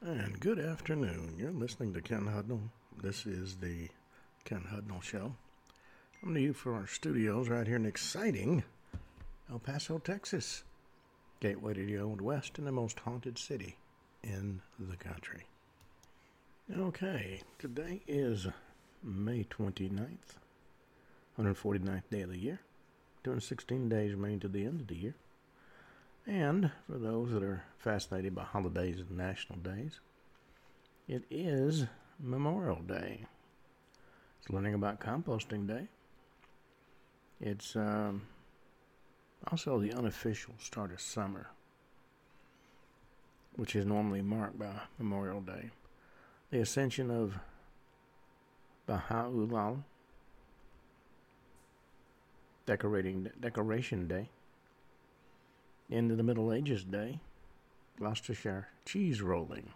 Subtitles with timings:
[0.00, 1.34] And good afternoon.
[1.36, 2.70] You're listening to Ken Hudnall.
[3.02, 3.88] This is the
[4.44, 5.34] Ken Hudnall Show.
[6.22, 8.62] I'm to you from our studios right here in exciting
[9.50, 10.62] El Paso, Texas.
[11.40, 13.76] Gateway to the Old West and the most haunted city
[14.22, 15.46] in the country.
[16.78, 18.46] Okay, today is
[19.02, 20.38] May 29th,
[21.36, 22.60] 149th day of the year.
[23.24, 25.16] 216 days remaining to the end of the year.
[26.28, 30.00] And for those that are fascinated by holidays and national days,
[31.08, 31.86] it is
[32.20, 33.24] Memorial Day.
[34.38, 35.88] It's learning about composting day.
[37.40, 38.26] It's um,
[39.50, 41.46] also the unofficial start of summer,
[43.56, 45.70] which is normally marked by Memorial Day.
[46.50, 47.38] The ascension of
[48.86, 49.78] Baha'u'llah,
[52.66, 54.28] decorating decoration day
[55.90, 57.20] into the Middle Ages day,
[57.98, 59.70] Gloucestershire cheese rolling.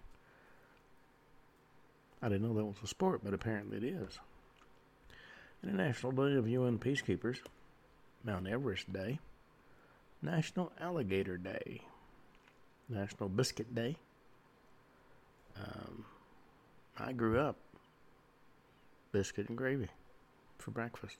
[2.21, 4.18] I didn't know that was a sport, but apparently it is.
[5.65, 7.38] International Day of UN Peacekeepers,
[8.24, 9.18] Mount Everest Day,
[10.21, 11.83] National Alligator Day,
[12.88, 13.96] National Biscuit Day.
[15.57, 16.05] Um,
[16.99, 17.57] I grew up
[19.13, 19.88] biscuit and gravy
[20.59, 21.16] for breakfast.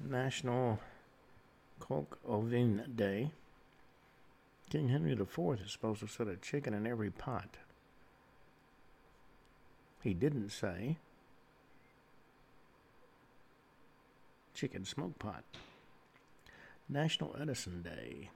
[0.00, 0.78] National
[1.80, 3.30] Coq au Vin Day.
[4.76, 7.56] King Henry IV is supposed to set a chicken in every pot.
[10.02, 10.98] He didn't say
[14.52, 15.44] chicken smoke pot.
[16.90, 18.28] National Edison Day.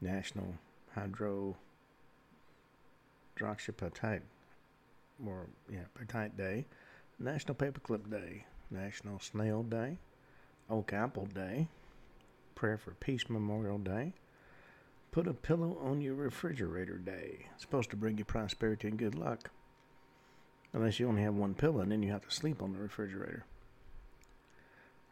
[0.00, 0.54] National
[0.94, 1.56] Hydro
[3.36, 4.22] Hydroxyapatite
[5.26, 6.66] or yeah, Apatite Day.
[7.18, 8.44] National Paperclip Day.
[8.70, 9.98] National Snail Day.
[10.70, 11.66] Oak Apple Day.
[12.54, 14.12] Prayer for Peace Memorial Day.
[15.10, 17.46] Put a pillow on your refrigerator day.
[17.52, 19.50] It's supposed to bring you prosperity and good luck.
[20.72, 23.44] Unless you only have one pillow and then you have to sleep on the refrigerator.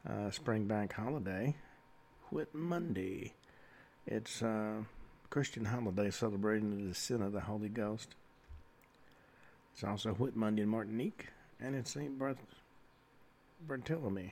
[0.08, 1.56] Uh, Spring Bank Holiday.
[2.30, 3.34] Whit Monday.
[4.06, 4.84] It's a uh,
[5.28, 8.14] Christian holiday celebrating the descent of the Holy Ghost.
[9.74, 11.26] It's also Whit Monday in Martinique
[11.60, 12.18] and in St.
[13.66, 14.30] Bartholomew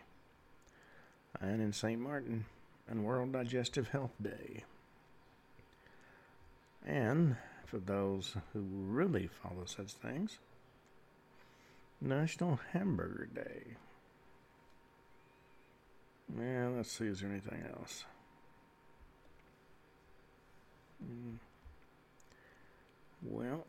[1.40, 2.00] and in St.
[2.00, 2.46] Martin
[2.88, 4.65] and World Digestive Health Day.
[6.87, 10.38] And for those who really follow such things,
[12.00, 13.76] National Hamburger Day.
[16.38, 18.04] Yeah, let's see, is there anything else?
[21.03, 21.38] Mm.
[23.22, 23.66] Well,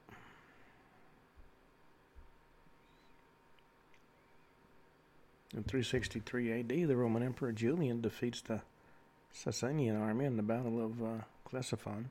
[5.55, 8.61] In 363 AD, the Roman Emperor Julian defeats the
[9.33, 12.05] Sasanian army in the Battle of uh, Ctesiphon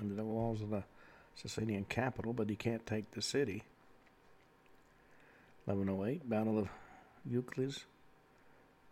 [0.00, 0.84] under the walls of the
[1.42, 3.64] Sasanian capital, but he can't take the city.
[5.64, 6.68] 1108, Battle of
[7.28, 7.84] Euclides.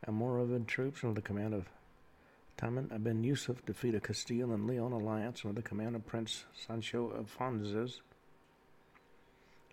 [0.06, 1.66] Almoravid troops under the command of
[2.59, 7.09] Tamim ibn Yusuf defeat a Castile and Leon alliance under the command of Prince Sancho
[7.09, 8.00] of Fonzes.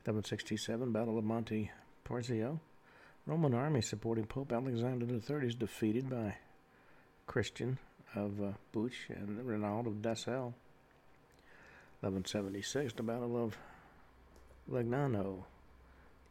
[0.05, 1.71] 1167, Battle of Monte
[2.05, 2.59] Porzio.
[3.25, 6.35] Roman army supporting Pope Alexander III is defeated by
[7.27, 7.77] Christian
[8.15, 10.53] of uh, Buch and Renaud of Dassel.
[12.01, 13.57] 1176, the Battle of
[14.71, 15.43] Legnano.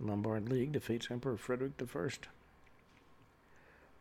[0.00, 1.84] Lombard League defeats Emperor Frederick I.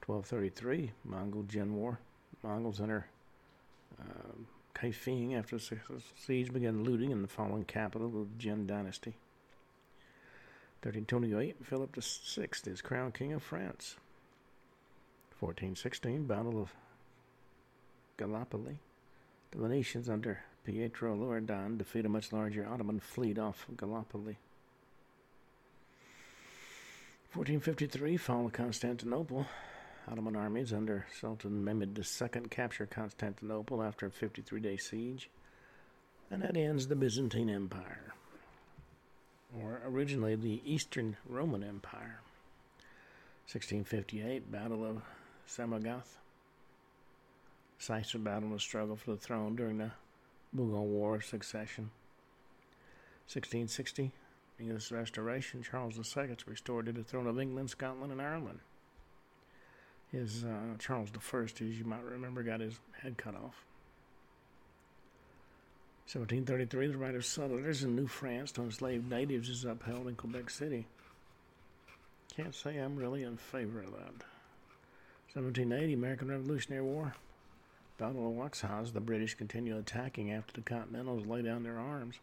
[0.05, 1.99] 1233, Mongol Jin War.
[2.43, 3.07] Mongols enter
[3.99, 4.35] uh,
[4.73, 5.79] Kaifeng after the
[6.15, 9.15] siege began looting in the fallen capital of the Jin dynasty.
[10.83, 13.97] 1328, Philip VI is crowned King of France.
[15.39, 16.73] 1416, Battle of
[18.17, 18.79] Gallipoli.
[19.51, 24.37] The Venetians under Pietro Loredan defeat a much larger Ottoman fleet off Gallipoli.
[27.33, 29.45] 1453, fall of Constantinople.
[30.09, 35.29] Ottoman armies under Sultan Mehmed II capture Constantinople after a 53 day siege,
[36.31, 38.13] and that ends the Byzantine Empire
[39.55, 42.19] or originally the Eastern Roman Empire.
[43.51, 45.01] 1658, Battle of
[45.47, 46.03] Samugarh.
[47.79, 49.91] Decisive battle and struggle for the throne during the
[50.55, 51.91] Bougon War of Succession.
[53.27, 54.11] 1660,
[54.59, 58.59] English Restoration, Charles II is restored to the throne of England, Scotland, and Ireland.
[60.11, 63.65] His uh, Charles I, as you might remember, got his head cut off.
[66.13, 70.49] 1733, the right of settlers in New France to enslave natives is upheld in Quebec
[70.49, 70.87] City.
[72.33, 74.23] Can't say I'm really in favor of that.
[75.33, 77.13] 1780, American Revolutionary War.
[77.97, 82.15] Battle of Waxhaws, the British continued attacking after the Continentals laid down their arms.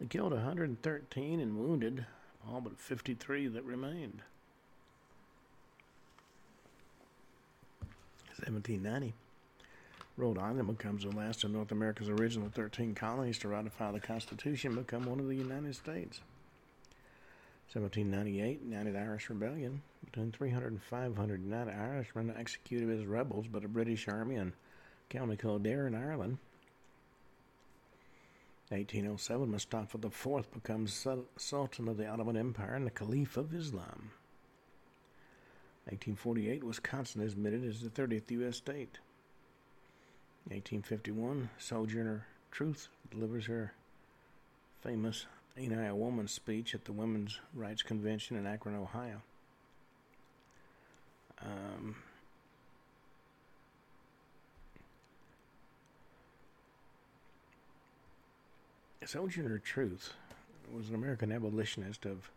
[0.00, 2.06] They killed 113 and wounded
[2.48, 4.22] all but 53 that remained.
[8.46, 9.14] 1790.
[10.16, 14.72] Rhode Island becomes the last of North America's original 13 colonies to ratify the Constitution
[14.72, 16.20] and become one of the United States.
[17.72, 19.80] 1798, United Irish Rebellion.
[20.04, 24.52] Between 300 and 500 United Irishmen executed as rebels by the British Army in
[25.12, 26.38] County Kildare in Ireland.
[28.70, 31.06] 1807, Mustafa IV becomes
[31.36, 34.12] Sultan of the Ottoman Empire and the Caliph of Islam.
[35.84, 38.56] 1848, Wisconsin is admitted as the 30th U.S.
[38.56, 39.00] state.
[40.44, 43.74] 1851, Sojourner Truth delivers her
[44.80, 45.26] famous
[45.58, 49.20] Ain't I a Woman speech at the Women's Rights Convention in Akron, Ohio.
[51.42, 51.96] Um,
[59.06, 60.14] Sojourner Truth
[60.72, 62.30] was an American abolitionist of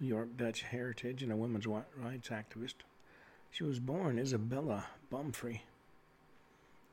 [0.00, 2.74] New York Dutch heritage and a women's rights activist.
[3.50, 5.60] She was born Isabella Baumfree.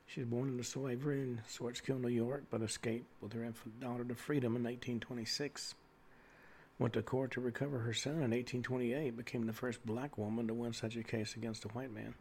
[0.08, 4.04] She was born into slavery in Swartekill, New York, but escaped with her infant daughter
[4.04, 5.76] to freedom in 1826.
[6.80, 10.54] Went to court to recover her son in 1828, became the first black woman to
[10.54, 12.14] win such a case against a white man.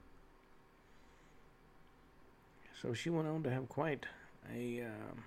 [2.80, 4.06] So she went on to have quite
[4.54, 5.20] a uh,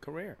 [0.00, 0.38] career.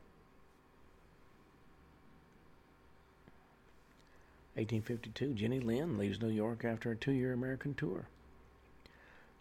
[4.58, 8.08] 1852, Jenny Lind leaves New York after a two year American tour.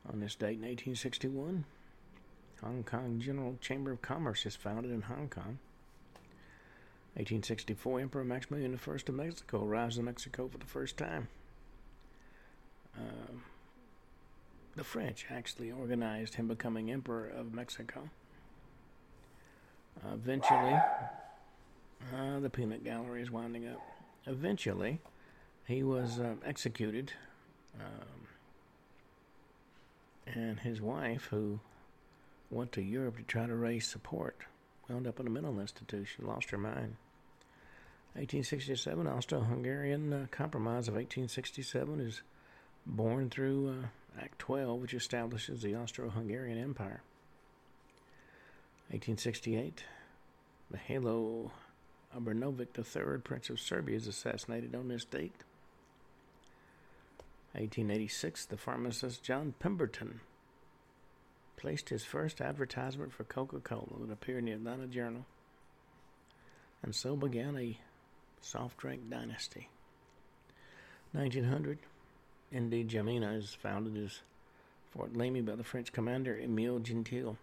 [0.08, 1.66] On this date in 1861,
[2.62, 5.58] Hong Kong General Chamber of Commerce is founded in Hong Kong.
[7.16, 11.28] 1864, Emperor Maximilian I of Mexico arrives in Mexico for the first time.
[12.96, 13.34] Uh,
[14.76, 18.12] the French actually organized him becoming Emperor of Mexico.
[20.06, 20.80] Uh, eventually,
[22.16, 23.97] uh, the peanut gallery is winding up.
[24.28, 25.00] Eventually,
[25.66, 27.14] he was uh, executed,
[27.80, 28.28] um,
[30.26, 31.60] and his wife, who
[32.52, 34.36] went to Europe to try to raise support,
[34.90, 36.98] wound up in a mental institution, lost her mind.
[38.14, 42.22] 1867, Austro-Hungarian uh, Compromise of 1867 is
[42.86, 47.02] born through uh, Act 12, which establishes the Austro-Hungarian Empire.
[48.90, 49.84] 1868,
[50.74, 51.52] Mihailo
[52.16, 55.44] Obrenović III, Prince of Serbia, is assassinated on this date.
[57.54, 60.20] 1886, the pharmacist John Pemberton
[61.58, 65.26] placed his first advertisement for Coca Cola that appeared in the Atlanta Journal.
[66.84, 67.80] And so began a
[68.42, 69.70] soft drink dynasty.
[71.14, 71.80] 1900,
[72.54, 74.22] N'Djamena is founded as
[74.92, 77.38] Fort Lamy by the French commander Emile Gentil.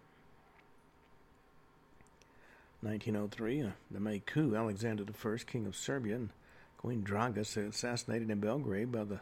[2.85, 6.29] 1903, uh, the May coup, Alexander I, king of Serbia, and
[6.77, 9.19] Queen Draga assassinated in Belgrade by the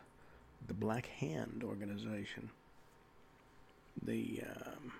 [0.66, 2.50] the Black Hand organization
[4.02, 4.92] the um,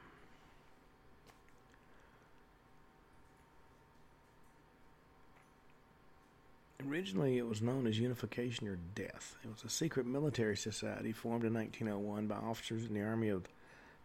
[6.90, 9.38] Originally, it was known as Unification or Death.
[9.46, 13.44] It was a secret military society formed in 1901 by officers in the army of
[13.44, 13.50] the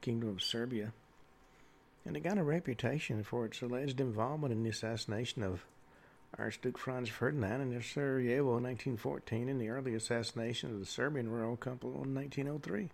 [0.01, 0.93] Kingdom of Serbia.
[2.09, 5.67] And it got a reputation for its alleged involvement in the assassination of
[6.39, 11.59] Archduke Franz Ferdinand in Sarajevo in 1914 and the early assassination of the Serbian royal
[11.59, 12.89] couple in 1903.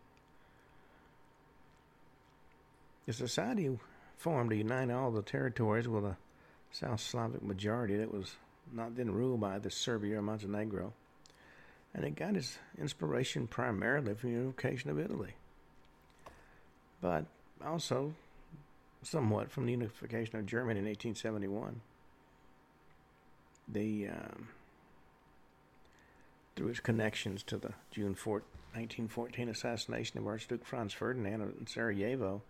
[3.06, 3.78] The society
[4.16, 6.16] formed to unite all the territories with a
[6.72, 8.34] South Slavic majority that was
[8.72, 10.92] not then ruled by the Serbia or Montenegro,
[11.94, 15.34] and it got its inspiration primarily from the unification of Italy,
[17.00, 17.26] but
[17.64, 18.12] also
[19.06, 21.80] somewhat from the unification of Germany in 1871.
[23.68, 24.48] The um,
[26.56, 28.34] through its connections to the June 4,
[28.74, 32.42] 1914 assassination of Archduke Franz Ferdinand in Sarajevo,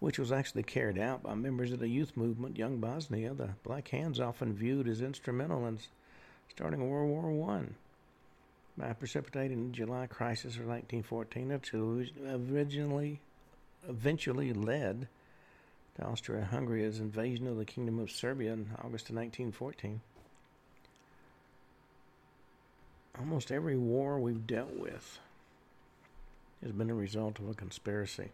[0.00, 3.88] which was actually carried out by members of the youth movement Young Bosnia, the Black
[3.88, 5.78] Hands often viewed as instrumental in
[6.50, 7.74] starting World War One
[8.76, 11.72] by precipitating the July crisis of 1914, which
[12.52, 13.20] originally,
[13.88, 15.08] eventually led
[15.96, 20.00] to Austria-Hungary's invasion of the Kingdom of Serbia in August of 1914.
[23.18, 25.18] Almost every war we've dealt with
[26.62, 28.30] has been a result of a conspiracy.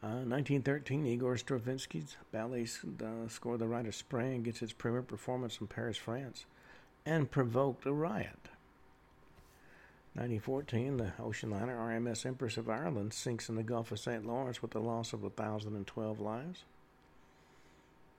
[0.00, 2.66] 1913, uh, Igor Stravinsky's ballet
[3.02, 6.46] uh, score The Rite of Spring gets its premiere performance in Paris, France,
[7.04, 8.48] and provoked a riot.
[10.18, 14.26] 1914, the ocean liner RMS Empress of Ireland sinks in the Gulf of St.
[14.26, 16.64] Lawrence with the loss of 1,012 lives.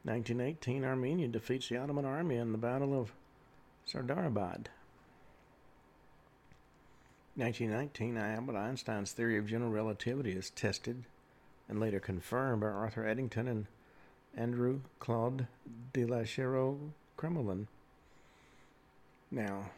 [0.03, 3.11] 1918, Armenia defeats the Ottoman army in the Battle of
[3.85, 4.67] Sardarabad.
[7.35, 11.03] 1919, Albert Einstein's theory of general relativity is tested
[11.67, 13.65] and later confirmed by Arthur Eddington and
[14.37, 15.47] Andrew Claude
[15.91, 17.67] de la Chaux-Crumlin.
[19.29, 19.71] Now,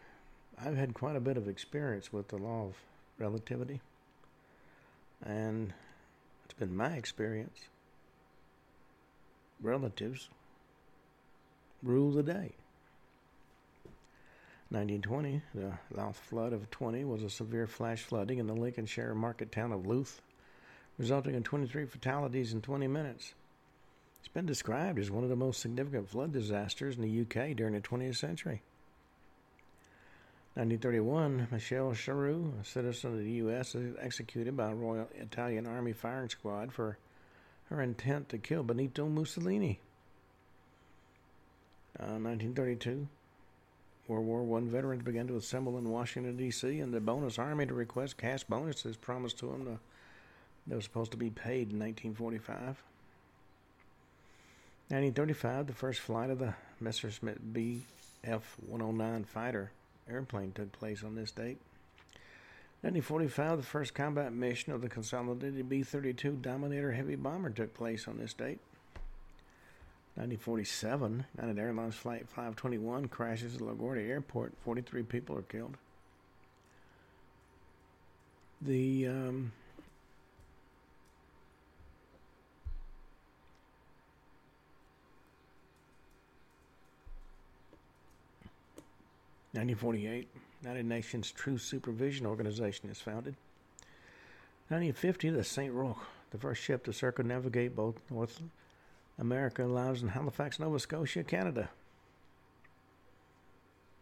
[0.59, 2.75] I've had quite a bit of experience with the law of
[3.17, 3.81] relativity,
[5.23, 5.73] and
[6.45, 7.67] it's been my experience.
[9.61, 10.29] Relatives
[11.83, 12.53] rule the day.
[14.69, 19.51] 1920, the Louth flood of 20 was a severe flash flooding in the Lincolnshire market
[19.51, 20.21] town of Louth,
[20.97, 23.33] resulting in 23 fatalities in 20 minutes.
[24.19, 27.73] It's been described as one of the most significant flood disasters in the UK during
[27.73, 28.61] the 20th century.
[30.55, 35.93] 1931, Michele Schirru, a citizen of the U.S., is executed by a Royal Italian Army
[35.93, 36.97] firing squad for
[37.69, 39.79] her intent to kill Benito Mussolini.
[41.97, 43.07] Uh, 1932,
[44.09, 47.73] World War I veterans began to assemble in Washington, D.C., and the bonus army to
[47.73, 49.79] request cash bonuses promised to them
[50.67, 52.83] that was supposed to be paid in 1945.
[54.89, 59.71] 1935, the first flight of the Messerschmitt Bf 109 fighter
[60.09, 61.57] airplane took place on this date.
[62.81, 68.07] 1945, the first combat mission of the consolidated B 32 Dominator heavy bomber took place
[68.07, 68.59] on this date.
[70.15, 74.53] 1947, United Airlines Flight 521 crashes at LaGuardia Airport.
[74.63, 75.77] 43 people are killed.
[78.61, 79.51] The um,
[89.53, 90.29] 1948,
[90.61, 93.35] United Nations Truce Supervision Organization is founded.
[94.69, 95.73] 1950, the St.
[95.73, 95.99] Roch,
[96.31, 98.41] the first ship to circumnavigate both North
[99.19, 101.69] America, lies in Halifax, Nova Scotia, Canada.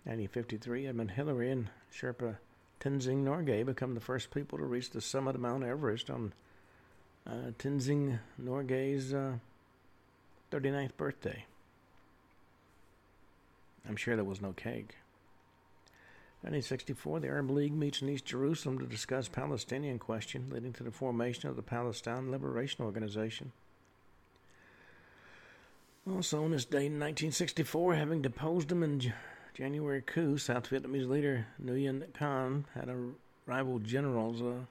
[0.03, 2.37] 1953, Edmund Hillary and Sherpa
[2.79, 6.33] Tenzing Norgay become the first people to reach the summit of Mount Everest on
[7.27, 9.33] uh, Tenzing Norgay's uh,
[10.51, 11.45] 39th birthday.
[13.87, 14.95] I'm sure there was no cake.
[16.41, 20.91] 1964, the Arab League meets in East Jerusalem to discuss Palestinian question, leading to the
[20.91, 23.51] formation of the Palestine Liberation Organization.
[26.09, 29.13] Also, on this date in 1964, having deposed him in
[29.53, 33.09] January coup, South Vietnamese leader Nguyen Khanh had a
[33.45, 34.65] rival generals, uh,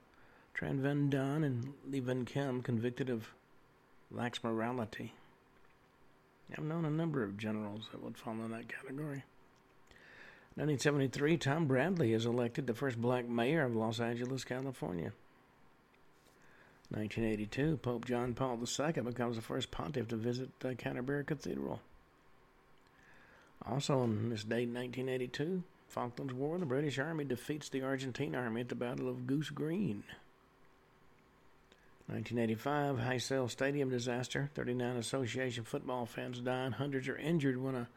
[0.57, 3.27] Tran Van Don and Le Van Kim, convicted of
[4.09, 5.13] lax morality.
[6.51, 9.23] I've known a number of generals that would fall in that category.
[10.59, 15.13] 1973, Tom Bradley is elected the first black mayor of Los Angeles, California.
[16.89, 21.79] 1982, Pope John Paul II becomes the first pontiff to visit uh, Canterbury Cathedral.
[23.65, 28.67] Also on this date, 1982, Falklands War, the British Army defeats the Argentine Army at
[28.67, 30.03] the Battle of Goose Green.
[32.07, 34.49] 1985, Heysel Stadium disaster.
[34.55, 37.87] 39 association football fans die and hundreds are injured when a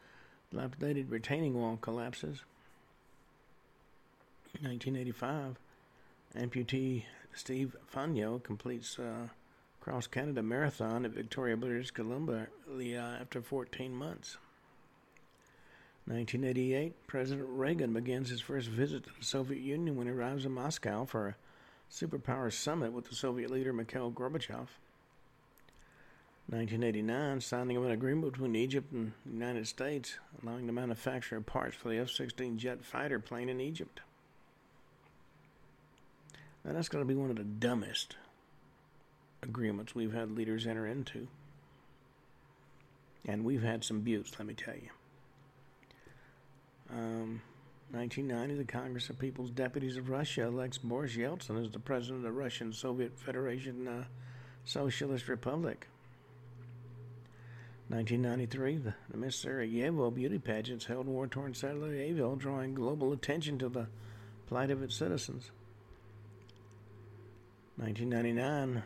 [0.49, 2.39] dilapidated retaining wall collapses.
[4.61, 5.57] 1985,
[6.35, 9.27] amputee Steve Fonyo completes uh,
[9.81, 12.47] cross Canada marathon at Victoria, British Columbia
[13.19, 14.37] after 14 months.
[16.05, 20.51] 1988, President Reagan begins his first visit to the Soviet Union when he arrives in
[20.51, 21.35] Moscow for a
[21.91, 24.67] superpower summit with the Soviet leader Mikhail Gorbachev.
[26.47, 31.45] 1989, signing of an agreement between Egypt and the United States allowing the manufacture of
[31.45, 34.01] parts for the F 16 jet fighter plane in Egypt.
[36.63, 38.15] Now, that's going to be one of the dumbest
[39.41, 41.27] agreements we've had leaders enter into.
[43.25, 44.89] And we've had some buttes, let me tell you.
[46.89, 47.41] Um,
[47.91, 52.23] 1990, the Congress of People's Deputies of Russia elects Boris Yeltsin as the president of
[52.23, 54.03] the Russian Soviet Federation uh,
[54.65, 55.87] Socialist Republic.
[57.89, 63.87] 1993, the, the Miss Sarajevo beauty pageants held war-torn Sarajevo, drawing global attention to the
[64.47, 65.51] plight of its citizens.
[67.77, 68.83] 1999,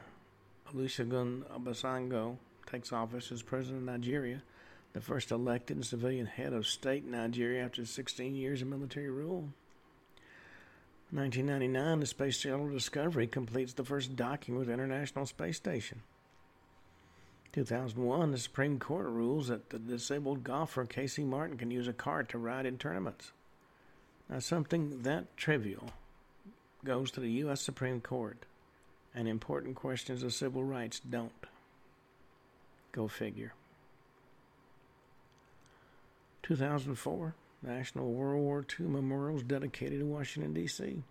[0.74, 4.41] Olusegun Obasanjo takes office as president of Nigeria,
[4.94, 9.50] the first elected civilian head of state in Nigeria after 16 years of military rule.
[11.12, 16.01] 1999, the Space Shuttle Discovery completes the first docking with International Space Station.
[17.53, 22.29] 2001, the Supreme Court rules that the disabled golfer Casey Martin can use a cart
[22.29, 23.32] to ride in tournaments.
[24.29, 25.91] Now, something that trivial
[26.84, 27.62] goes to the U.S.
[27.62, 28.46] Supreme Court,
[29.17, 31.31] and important questions of civil rights don't.
[32.91, 33.53] Go figure.
[36.43, 37.33] 2004,
[37.63, 41.01] National World War II Memorials dedicated in Washington, D.C.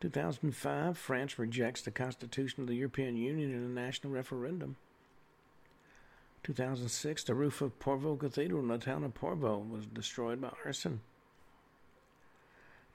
[0.00, 4.76] 2005, France rejects the Constitution of the European Union in a national referendum.
[6.44, 11.00] 2006, the roof of Porvoo Cathedral in the town of Porvoo was destroyed by arson.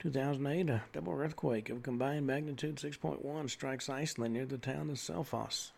[0.04, 5.70] 2008, a double earthquake of combined magnitude 6.1 strikes Iceland near the town of Selfoss,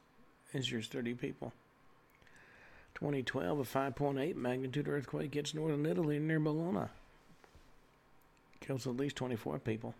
[0.53, 1.53] injures 30 people.
[2.97, 6.89] 2012, a 5.8 magnitude earthquake hits northern Italy near Bologna,
[8.59, 9.95] kills at least 24 people.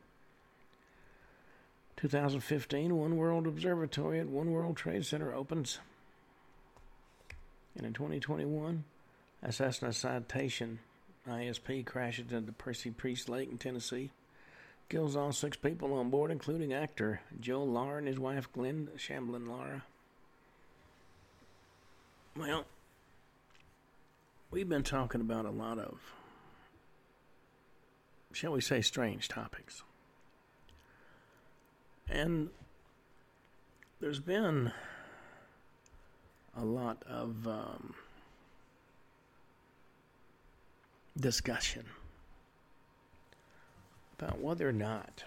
[1.97, 5.79] 2015, One World Observatory at One World Trade Center opens.
[7.77, 8.83] And in 2021,
[9.45, 10.81] a Citation
[11.29, 14.11] ISP crashes into Percy Priest Lake in Tennessee.
[14.89, 19.49] Kills all six people on board, including actor Joe Lara and his wife Gwen Shamblin
[19.49, 19.83] Lara.
[22.37, 22.67] Well,
[24.51, 25.99] we've been talking about a lot of,
[28.33, 29.83] shall we say, strange topics.
[32.09, 32.51] And
[34.01, 34.71] there's been
[36.57, 37.95] a lot of um,
[41.19, 41.85] discussion
[44.19, 45.25] about whether or not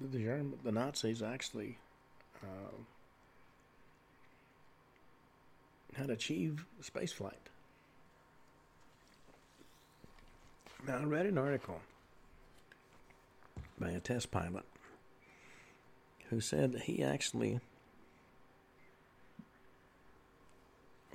[0.00, 1.78] the, German, the Nazis actually
[2.42, 2.76] uh,
[5.94, 7.32] had achieved spaceflight.
[10.86, 11.80] Now, I read an article
[13.78, 14.64] by a test pilot
[16.30, 17.60] who said that he actually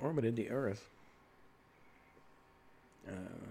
[0.00, 0.88] orbited the Earth.
[3.08, 3.46] Uh,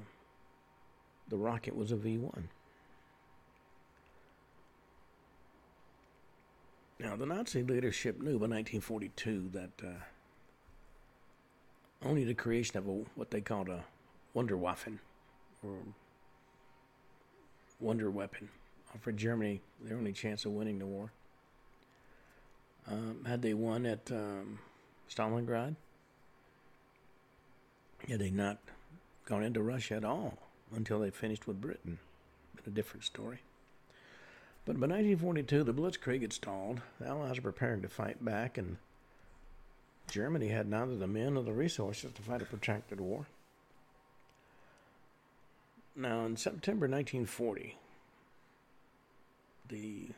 [1.30, 2.50] the rocket was a V 1.
[7.00, 9.92] Now, the Nazi leadership knew by 1942 that uh,
[12.04, 13.84] only the creation of a, what they called a
[14.36, 14.98] Wunderwaffen,
[15.64, 15.78] or
[17.80, 18.50] wonder weapon,
[18.96, 21.12] offered Germany their only chance of winning the war.
[22.90, 24.60] Um, had they won at um,
[25.10, 25.76] Stalingrad,
[28.08, 28.58] had they not
[29.28, 30.38] gone into Russia at all
[30.76, 32.00] until they finished with Britain,
[32.56, 33.40] been a different story.
[34.66, 36.82] But by 1942, the Blitzkrieg had stalled.
[37.00, 38.78] The Allies were preparing to fight back, and
[40.10, 43.28] Germany had neither the men nor the resources to fight a protracted war.
[45.96, 47.78] Now, in September 1940,
[49.70, 50.10] the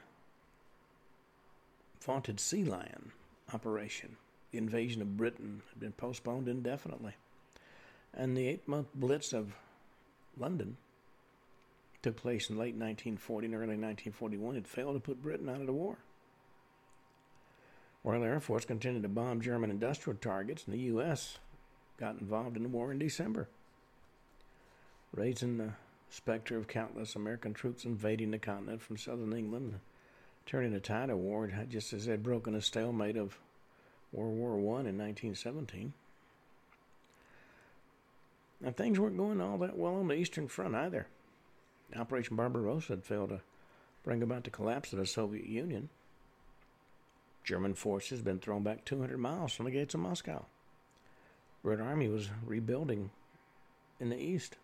[2.02, 3.12] vaunted Sea Lion
[3.54, 4.18] operation,
[4.52, 7.14] the invasion of Britain, had been postponed indefinitely.
[8.14, 9.54] And the eight month blitz of
[10.38, 10.78] London
[12.02, 14.56] took place in late 1940 and early 1941.
[14.56, 15.98] It failed to put Britain out of the war.
[18.04, 21.38] Royal Air Force continued to bomb German industrial targets, and the U.S.
[21.98, 23.50] got involved in the war in December,
[25.14, 25.74] raising the
[26.10, 29.80] specter of countless American troops invading the continent from southern England
[30.50, 33.38] turning the tide of war, just as they'd broken a stalemate of
[34.12, 35.94] World War One in 1917.
[38.62, 41.08] Now, things weren't going all that well on the Eastern Front either.
[41.96, 43.42] Operation Barbarossa had failed to
[44.04, 45.90] bring about the collapse of the Soviet Union.
[47.44, 50.46] German forces had been thrown back 200 miles from the gates of Moscow.
[51.64, 53.12] Red Army was rebuilding
[54.00, 54.58] in the east.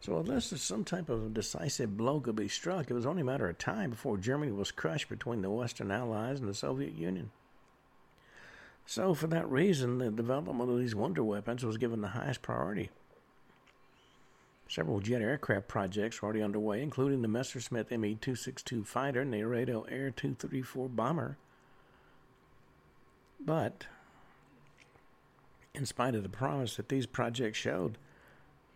[0.00, 3.48] So, unless some type of decisive blow could be struck, it was only a matter
[3.48, 7.30] of time before Germany was crushed between the Western Allies and the Soviet Union.
[8.86, 12.90] So, for that reason, the development of these wonder weapons was given the highest priority.
[14.68, 19.42] Several jet aircraft projects were already underway, including the Messerschmitt Me 262 fighter and the
[19.42, 21.36] Arado Air 234 bomber.
[23.40, 23.86] But,
[25.74, 27.98] in spite of the promise that these projects showed,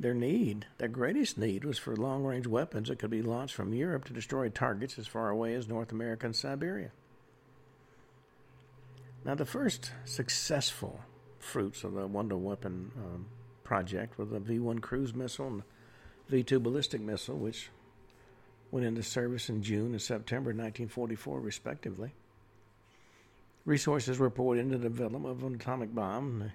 [0.01, 3.75] their need, their greatest need, was for long range weapons that could be launched from
[3.75, 6.93] Europe to destroy targets as far away as North America and Siberia.
[9.29, 11.01] Now, the first successful
[11.39, 13.27] fruits of the Wonder Weapon um,
[13.63, 15.63] project were the V 1 cruise missile and
[16.31, 17.69] V 2 ballistic missile, which
[18.71, 22.15] went into service in June and September 1944, respectively.
[23.67, 26.51] Resources were poured into the development of an atomic bomb.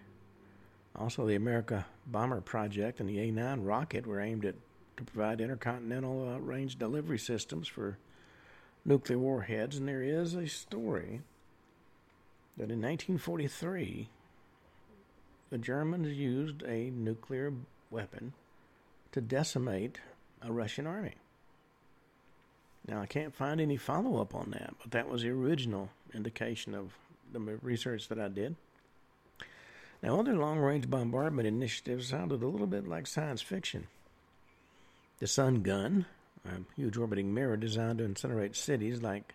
[0.95, 4.55] Also, the America Bomber Project and the A 9 rocket were aimed at
[4.97, 7.99] to provide intercontinental uh, range delivery systems for
[8.83, 9.77] nuclear warheads.
[9.77, 11.21] And there is a story
[12.57, 14.09] that in 1943,
[15.49, 17.53] the Germans used a nuclear
[17.89, 18.33] weapon
[19.11, 19.99] to decimate
[20.41, 21.15] a Russian army.
[22.87, 26.75] Now, I can't find any follow up on that, but that was the original indication
[26.75, 26.91] of
[27.31, 28.55] the research that I did.
[30.01, 33.87] Now, other long range bombardment initiatives sounded a little bit like science fiction.
[35.19, 36.05] The Sun Gun,
[36.45, 39.33] a huge orbiting mirror designed to incinerate cities like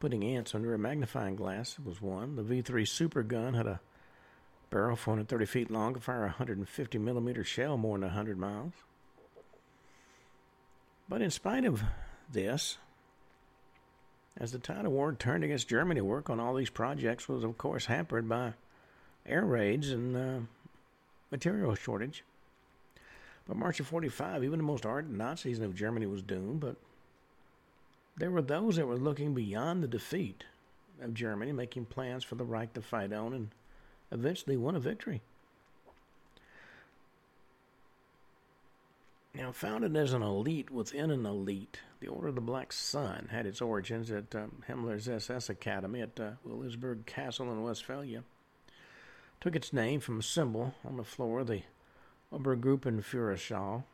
[0.00, 2.36] putting ants under a magnifying glass, was one.
[2.36, 3.80] The V 3 Super Gun had a
[4.70, 8.72] barrel 430 feet long, could fire a 150 millimeter shell more than 100 miles.
[11.08, 11.82] But in spite of
[12.30, 12.76] this,
[14.36, 17.56] as the tide of war turned against Germany, work on all these projects was, of
[17.58, 18.52] course, hampered by
[19.26, 20.40] air raids and uh,
[21.30, 22.24] material shortage.
[23.48, 26.76] By March of 45, even the most ardent Nazis knew Germany was doomed, but
[28.18, 30.44] there were those that were looking beyond the defeat
[31.00, 33.48] of Germany, making plans for the Reich to fight on and
[34.10, 35.22] eventually won a victory.
[39.34, 43.46] Now, founded as an elite within an elite, the Order of the Black Sun had
[43.46, 48.24] its origins at um, Himmler's SS Academy at uh, Wewelsburg Castle in Westphalia
[49.40, 51.62] took its name from a symbol on the floor of the
[52.32, 53.84] Obergruppenführersaal,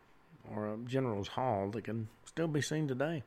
[0.51, 3.23] or a general's hall that can still be seen today.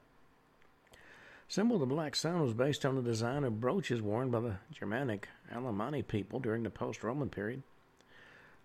[1.49, 4.55] Symbol of the Black Sun was based on the design of brooches worn by the
[4.71, 7.63] Germanic Alemanni people during the post-Roman period,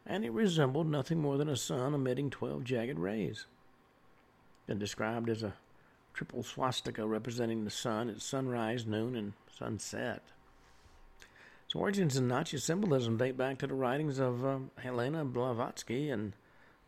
[0.04, 3.46] and it resembled nothing more than a sun emitting twelve jagged rays.
[4.66, 5.54] Been described as a
[6.12, 10.22] triple swastika representing the sun at sunrise, noon, and sunset.
[11.66, 16.32] Its origins in Nazi symbolism date back to the writings of uh, Helena Blavatsky and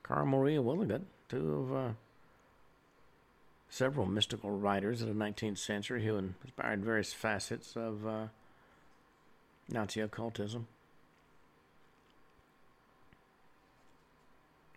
[0.03, 1.93] Carl Maria Wiligut, two of uh,
[3.75, 8.27] several mystical writers of the 19th century who inspired various facets of uh,
[9.69, 10.69] Nazi occultism.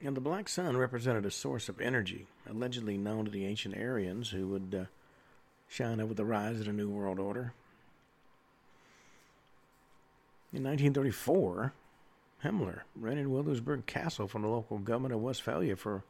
[0.01, 4.31] And the black sun represented a source of energy, allegedly known to the ancient Aryans,
[4.31, 4.86] who would uh,
[5.67, 7.53] shine over the rise of the New World Order.
[10.51, 11.71] In 1934,
[12.43, 16.03] Himmler rented Wewelsburg Castle from the local government of Westphalia for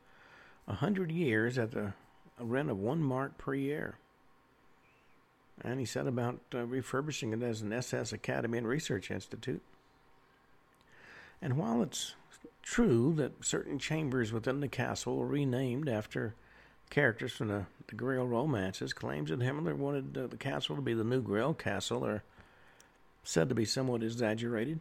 [0.69, 1.93] a hundred years at the,
[2.39, 3.97] a rent of one mark per year.
[5.61, 9.61] And he set about uh, refurbishing it as an SS Academy and Research Institute.
[11.41, 12.13] And while it's
[12.61, 16.35] true that certain chambers within the castle were renamed after
[16.89, 20.93] characters from the, the Grail romances, claims that Himmler wanted uh, the castle to be
[20.93, 22.23] the New Grail Castle are
[23.23, 24.79] said to be somewhat exaggerated,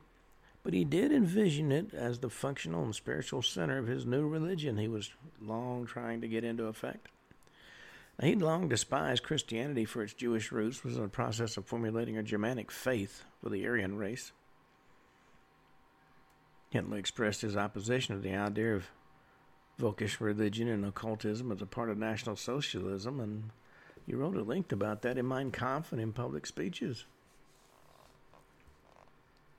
[0.63, 4.77] but he did envision it as the functional and spiritual center of his new religion
[4.77, 7.09] he was long trying to get into effect.
[8.21, 12.23] He'd long despised Christianity for its Jewish roots, was in the process of formulating a
[12.23, 14.33] Germanic faith for the Aryan race.
[16.71, 18.91] Hitler expressed his opposition to the idea of
[19.79, 23.51] Völkisch religion and occultism as a part of National Socialism, and
[24.07, 27.05] he wrote a link about that in Mein Kampf and in public speeches.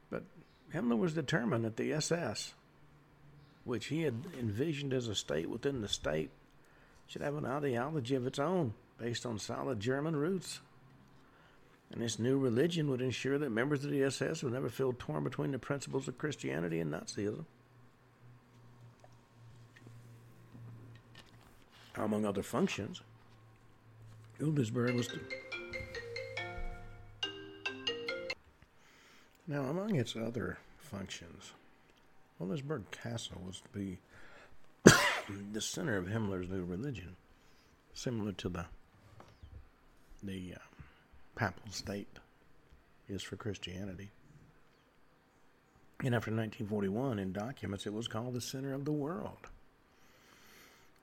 [0.10, 0.24] But
[0.74, 2.56] Himmler was determined that the SS,
[3.66, 6.32] which he had envisioned as a state within the state,
[7.08, 10.60] should have an ideology of its own based on solid German roots.
[11.92, 15.24] And this new religion would ensure that members of the SS would never feel torn
[15.24, 17.46] between the principles of Christianity and Nazism.
[21.96, 23.02] Among other functions,
[24.40, 25.08] Hildesberg was.
[25.08, 25.20] To
[29.48, 31.54] Now, among its other functions,
[32.40, 33.98] Wewelsburg Castle was to be
[35.52, 37.16] the center of Himmler's new religion,
[37.94, 38.66] similar to the
[40.24, 40.60] the uh,
[41.36, 42.20] papal state
[43.08, 44.10] is for Christianity.
[46.04, 49.38] And after 1941, in documents, it was called the center of the world.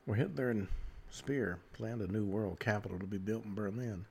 [0.04, 0.68] Where Hitler and
[1.10, 4.04] Speer planned a new world capital to be built in Berlin,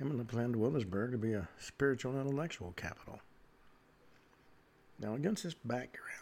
[0.00, 3.20] Himmler planned Wewelsburg to be a spiritual and intellectual capital.
[4.98, 6.21] Now, against this background,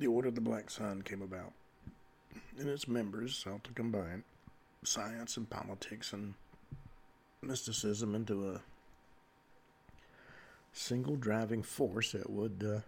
[0.00, 1.52] the Order of the Black Sun came about,
[2.58, 4.24] and its members sought to combine
[4.82, 6.32] science and politics and
[7.42, 8.60] mysticism into a
[10.72, 12.80] single driving force that would uh,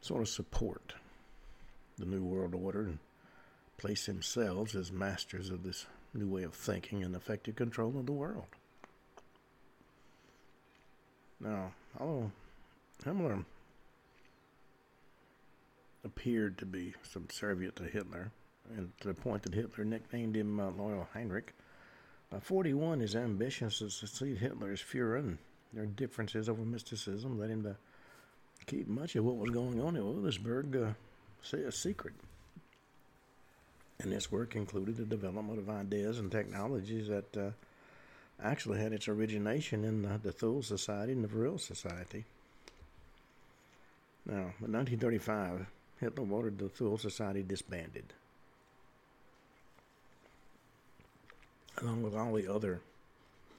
[0.00, 0.94] sort of support
[1.98, 2.98] the New World Order and
[3.76, 5.84] place themselves as masters of this
[6.14, 8.46] new way of thinking and effective control of the world.
[11.38, 12.32] Now, although
[13.04, 13.44] Himmler
[16.04, 18.32] appeared to be subservient to Hitler,
[18.76, 21.54] and to the point that Hitler nicknamed him uh, Loyal Heinrich,
[22.30, 25.38] by 41, his ambitions to succeed Hitler as Fuhrer and
[25.74, 27.76] their differences over mysticism led him to
[28.66, 32.14] keep much of what was going on in Wewelsburg uh, a secret.
[34.00, 37.50] And this work included the development of ideas and technologies that uh,
[38.42, 42.24] actually had its origination in the, the Thule Society and the Vril Society.
[44.26, 45.66] Now, in 1935,
[46.02, 48.12] Hitler ordered the Thule Society disbanded,
[51.80, 52.80] along with all the other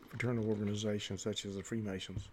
[0.10, 2.27] fraternal organizations such as the Freemasons.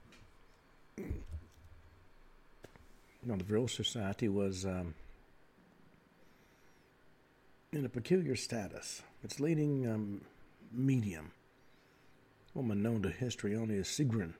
[3.24, 4.94] Now, the Vril Society was um,
[7.72, 9.02] in a peculiar status.
[9.22, 10.22] Its leading um,
[10.72, 11.30] medium,
[12.52, 14.32] woman known to history only as Sigrun,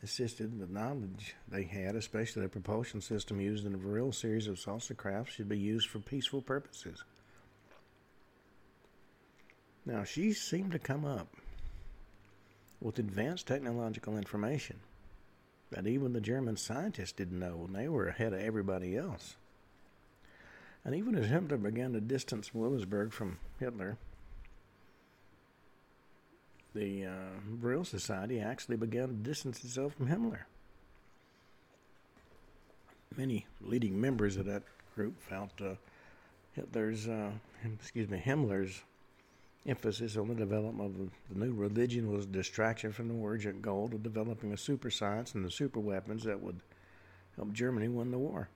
[0.00, 4.58] insisted with knowledge they had, especially the propulsion system used in the Vril series of
[4.58, 7.04] saucer crafts, should be used for peaceful purposes.
[9.84, 11.28] Now, she seemed to come up
[12.80, 14.78] with advanced technological information
[15.70, 19.36] that even the German scientists didn't know, and they were ahead of everybody else.
[20.84, 23.98] And even as Hitler began to distance Willisberg from Hitler,
[26.74, 27.10] the uh,
[27.60, 30.40] Vril Society actually began to distance itself from Himmler.
[33.16, 34.62] Many leading members of that
[34.94, 35.74] group felt uh,
[36.54, 37.30] Hitler's, uh,
[37.74, 38.82] excuse me, Himmler's
[39.66, 43.90] emphasis on the development of the new religion was a distraction from the urgent goal
[43.92, 46.60] of developing a super science and the super weapons that would
[47.36, 48.48] help Germany win the war.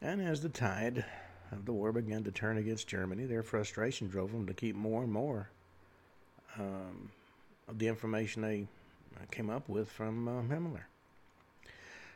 [0.00, 1.04] And as the tide
[1.50, 5.02] of the war began to turn against Germany, their frustration drove them to keep more
[5.02, 5.50] and more
[6.58, 7.10] um,
[7.68, 8.66] of the information they
[9.16, 10.82] uh, came up with from uh, Himmler.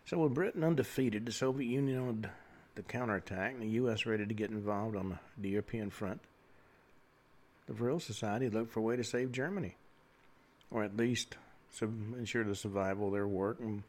[0.06, 2.30] So, with Britain undefeated, the Soviet Union on
[2.74, 4.06] the counterattack, and the U.S.
[4.06, 6.20] ready to get involved on the European front,
[7.66, 9.76] the Vril Society looked for a way to save Germany,
[10.70, 11.36] or at least
[11.80, 13.82] ensure the survival of their work and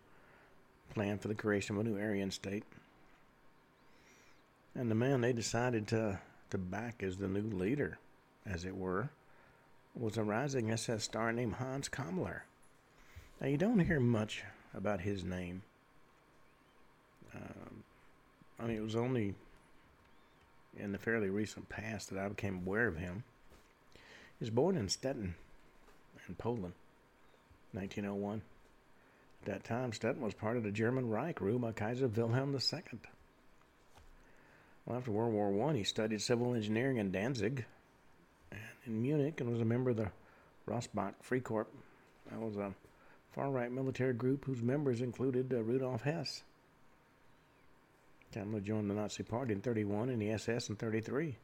[0.94, 2.64] plan for the creation of a new Aryan state.
[4.76, 6.20] And the man they decided to,
[6.52, 7.98] to back as the new leader,
[8.46, 9.10] as it were,
[9.96, 12.42] was a rising SS star named Hans Kammler.
[13.40, 15.62] Now, you don't hear much about his name.
[17.36, 17.84] Um,
[18.60, 19.36] I mean, it was only
[20.78, 23.24] in the fairly recent past that I became aware of him.
[24.40, 25.36] He was born in Stettin,
[26.28, 26.74] in Poland,
[27.74, 28.42] 1901.
[29.42, 33.00] At that time, Stettin was part of the German Reich ruled by Kaiser Wilhelm II.
[34.86, 37.66] Well, after World War I, he studied civil engineering in Danzig
[38.86, 40.12] in Munich and was a member of the
[40.68, 41.68] Rossbach Freikorps.
[42.30, 42.74] That was a
[43.32, 46.44] far right military group whose members included uh, Rudolf Hess.
[48.34, 51.36] Kammler joined the Nazi Party in 31 and the SS in 33.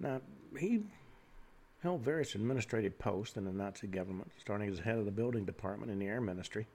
[0.00, 0.20] Now,
[0.58, 0.82] he
[1.82, 5.92] held various administrative posts in the Nazi government, starting as head of the building department
[5.92, 6.66] in the Air Ministry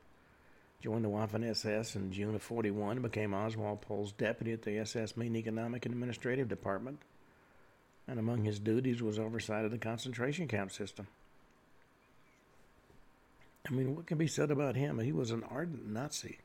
[0.84, 4.80] joined the Waffen SS in June of 41 and became Oswald Pohl's deputy at the
[4.80, 7.00] SS Main Economic and Administrative Department.
[8.08, 11.08] And among his duties was oversight of the concentration camp system.
[13.68, 15.00] I mean, what can be said about him?
[15.00, 16.40] He was an ardent Nazi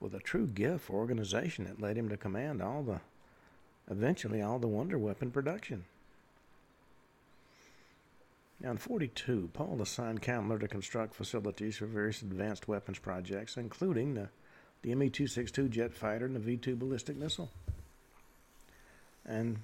[0.00, 3.00] with a true gift for organization that led him to command all the,
[3.90, 5.84] eventually, all the wonder weapon production.
[8.60, 14.14] Now, in 42, Pohl assigned Kammler to construct facilities for various advanced weapons projects, including
[14.14, 14.28] the,
[14.82, 17.50] the ME 262 jet fighter and the V 2 ballistic missile.
[19.26, 19.58] And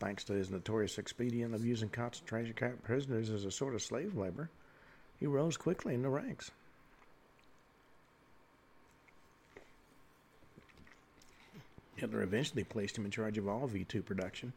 [0.00, 4.16] thanks to his notorious expedient of using concentration camp prisoners as a sort of slave
[4.16, 4.50] labor,
[5.20, 6.50] he rose quickly in the ranks.
[11.96, 14.52] Hitler eventually placed him in charge of all V 2 production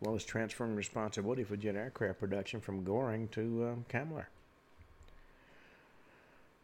[0.00, 4.26] as well as transferring responsibility for jet aircraft production from Goring to um, Kammler.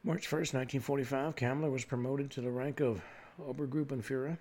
[0.05, 3.03] March 1st, 1945, Kammler was promoted to the rank of
[3.43, 4.39] Obergruppenführer,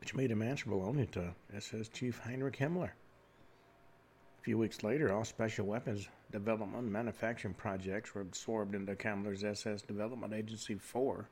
[0.00, 2.90] which made him answerable only to SS Chief Heinrich Himmler.
[4.38, 9.44] A few weeks later, all special weapons development and manufacturing projects were absorbed into Kammler's
[9.44, 11.28] SS Development Agency 4,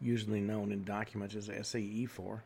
[0.00, 2.42] usually known in documents as SAE 4.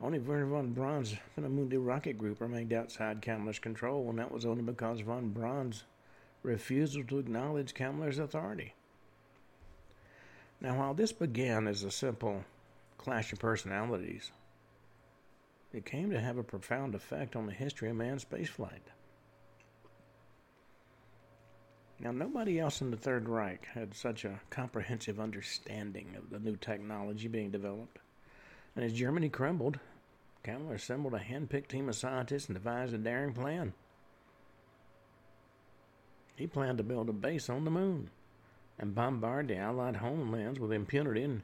[0.00, 4.62] Only Wernher von Braun's Peenemünde rocket group remained outside Kammler's control, and that was only
[4.62, 5.84] because von Braun's
[6.42, 8.74] refusal to acknowledge Kammler's authority.
[10.60, 12.44] Now, while this began as a simple
[12.98, 14.30] clash of personalities,
[15.72, 18.92] it came to have a profound effect on the history of manned spaceflight.
[22.00, 26.56] Now, nobody else in the Third Reich had such a comprehensive understanding of the new
[26.56, 27.98] technology being developed.
[28.74, 29.78] And as Germany crumbled,
[30.44, 33.72] Kammler assembled a hand-picked team of scientists and devised a daring plan.
[36.36, 38.10] He planned to build a base on the moon
[38.78, 41.42] and bombard the Allied homelands with impunity and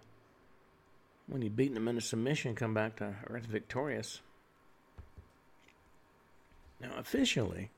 [1.31, 4.21] when he'd beaten them into submission, come back to Earth victorious.
[6.81, 7.71] Now, officially,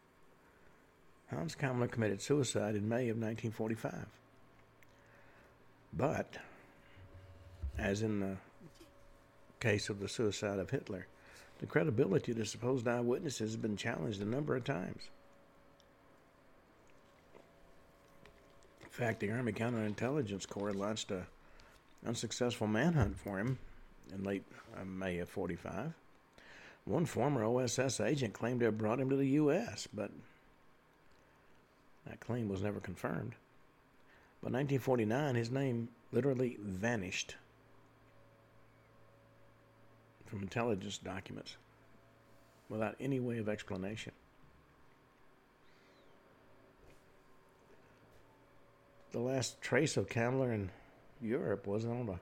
[1.29, 4.07] Hans Kammler committed suicide in May of 1945.
[5.93, 6.39] But,
[7.77, 8.37] as in the
[9.61, 11.07] case of the suicide of Hitler,
[11.59, 15.03] the credibility of the supposed eyewitnesses has been challenged a number of times.
[18.81, 21.27] In fact, the Army Counterintelligence Corps launched a
[22.07, 23.59] unsuccessful manhunt for him
[24.13, 24.45] in late
[24.79, 25.93] uh, May of 45.
[26.85, 30.11] One former OSS agent claimed to have brought him to the U.S., but
[32.07, 33.35] that claim was never confirmed.
[34.43, 37.37] By 1949, his name literally vanished
[40.27, 41.57] from intelligence documents
[42.69, 44.13] without any way of explanation.
[49.13, 50.71] The last trace of Kammler in
[51.23, 52.21] Europe was on a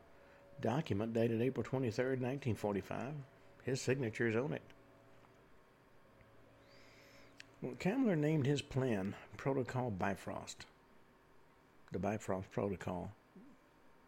[0.60, 3.14] document dated April 23, 1945.
[3.64, 4.62] His signature is on it.
[7.62, 10.66] Well, Kammler named his plan Protocol Bifrost.
[11.92, 13.10] The Bifrost Protocol,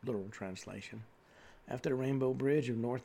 [0.05, 1.03] literal translation,
[1.69, 3.03] after the Rainbow Bridge of Norse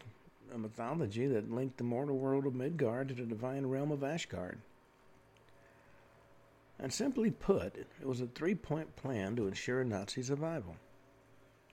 [0.54, 4.60] uh, mythology that linked the mortal world of Midgard to the divine realm of Asgard.
[6.80, 10.76] And simply put, it was a three point plan to ensure Nazi survival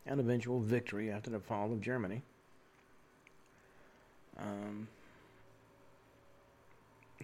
[0.06, 2.22] and eventual victory after the fall of Germany.
[4.38, 4.88] Um,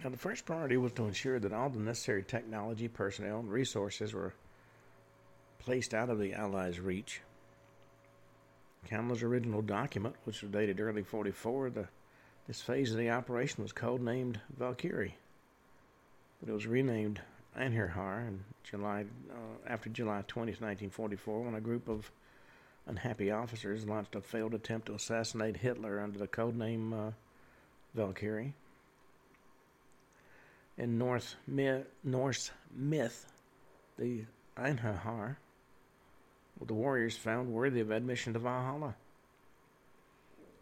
[0.03, 4.13] now, the first priority was to ensure that all the necessary technology, personnel, and resources
[4.13, 4.33] were
[5.59, 7.21] placed out of the Allies' reach.
[8.89, 11.87] Kammler's original document, which was dated early 44, the,
[12.47, 15.15] this phase of the operation was codenamed Valkyrie,
[16.39, 17.21] but it was renamed
[17.55, 22.11] Einherjar in July, uh, after July 20, 1944, when a group of
[22.87, 27.11] unhappy officers launched a failed attempt to assassinate Hitler under the codename uh,
[27.93, 28.53] Valkyrie.
[30.77, 31.35] In North
[32.03, 33.31] Norse myth,
[33.99, 34.25] the
[34.57, 35.35] Einherjar
[36.59, 38.95] were the warriors found worthy of admission to Valhalla.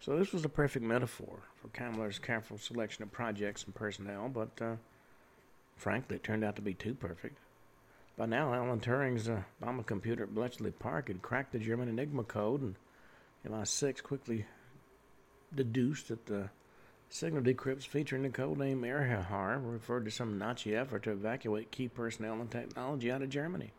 [0.02, 4.50] So this was a perfect metaphor for Kammler's careful selection of projects and personnel, but
[4.62, 4.76] uh,
[5.76, 7.38] frankly, it turned out to be too perfect.
[8.20, 12.26] By now, Alan Turing's uh, bomber computer at Bletchley Park had cracked the German Enigma
[12.26, 12.76] code, and
[13.48, 14.46] MI6 quickly
[15.56, 16.50] deduced that the
[17.08, 21.88] signal decrypts featuring the code name Einherjar referred to some Nazi effort to evacuate key
[21.88, 23.72] personnel and technology out of Germany.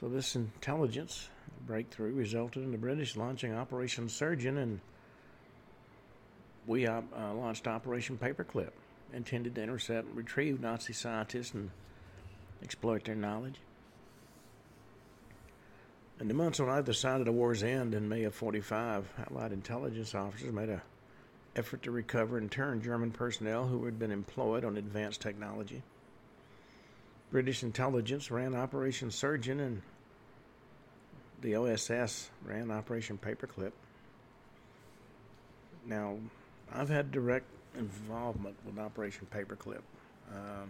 [0.00, 1.28] So this intelligence
[1.68, 4.80] breakthrough resulted in the British launching Operation Surgeon, and
[6.66, 8.72] we uh, launched Operation Paperclip,
[9.12, 11.70] intended to intercept and retrieve Nazi scientists and
[12.62, 13.56] exploit their knowledge.
[16.20, 19.52] In the months on either side of the war's end in May of 45, Allied
[19.52, 20.82] intelligence officers made an
[21.56, 25.82] effort to recover and turn German personnel who had been employed on advanced technology.
[27.30, 29.82] British intelligence ran Operation Surgeon and
[31.40, 33.72] the OSS ran Operation Paperclip.
[35.86, 36.18] Now,
[36.72, 37.46] I've had direct
[37.78, 39.80] involvement with Operation Paperclip.
[40.30, 40.66] Uh,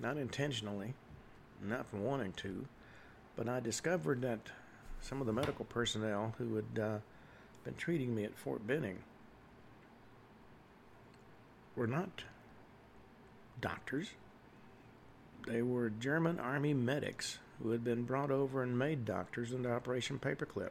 [0.00, 0.94] not intentionally,
[1.62, 2.66] not from wanting to,
[3.36, 4.40] but I discovered that
[5.00, 6.98] some of the medical personnel who had uh,
[7.64, 8.98] been treating me at Fort Benning
[11.76, 12.24] were not
[13.60, 14.10] doctors.
[15.46, 20.18] They were German army medics who had been brought over and made doctors into Operation
[20.18, 20.70] Paperclip.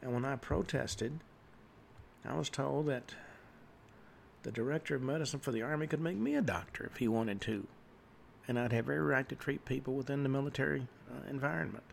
[0.00, 1.18] And when I protested,
[2.24, 3.14] I was told that
[4.42, 7.40] the director of medicine for the army could make me a doctor if he wanted
[7.42, 7.66] to
[8.48, 11.84] and I'd have every right to treat people within the military uh, environment.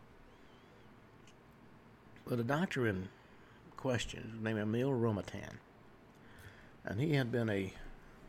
[2.26, 3.10] But the doctor in
[3.76, 5.60] question named Emil Romitan,
[6.86, 7.72] and he had been a,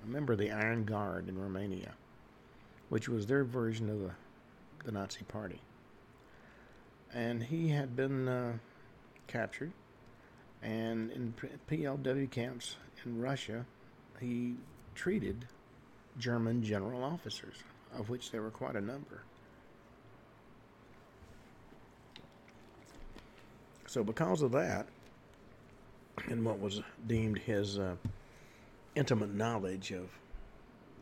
[0.04, 1.94] a, member of the Iron Guard in Romania,
[2.88, 4.10] which was their version of the,
[4.84, 5.60] the Nazi Party.
[7.14, 8.52] And he had been uh,
[9.28, 9.72] captured,
[10.62, 11.32] and in
[11.70, 13.64] PLW camps in Russia,
[14.20, 14.56] he
[14.94, 15.46] treated
[16.18, 17.54] German general officers
[17.98, 19.22] of which there were quite a number.
[23.86, 24.86] So, because of that,
[26.28, 27.94] and what was deemed his uh,
[28.94, 30.10] intimate knowledge of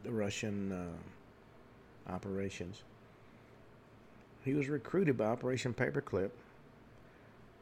[0.03, 2.83] the Russian uh, operations,
[4.45, 6.31] he was recruited by Operation Paperclip,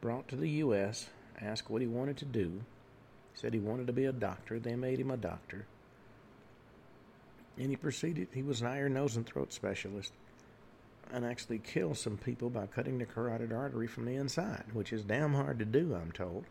[0.01, 1.07] brought to the U.S.,
[1.39, 2.61] asked what he wanted to do.
[3.33, 4.59] He said he wanted to be a doctor.
[4.59, 5.65] They made him a doctor.
[7.57, 10.13] And he proceeded, he was an ear, nose, and throat specialist.
[11.11, 15.03] and actually killed some people by cutting the carotid artery from the inside, which is
[15.03, 16.45] damn hard to do, I'm told.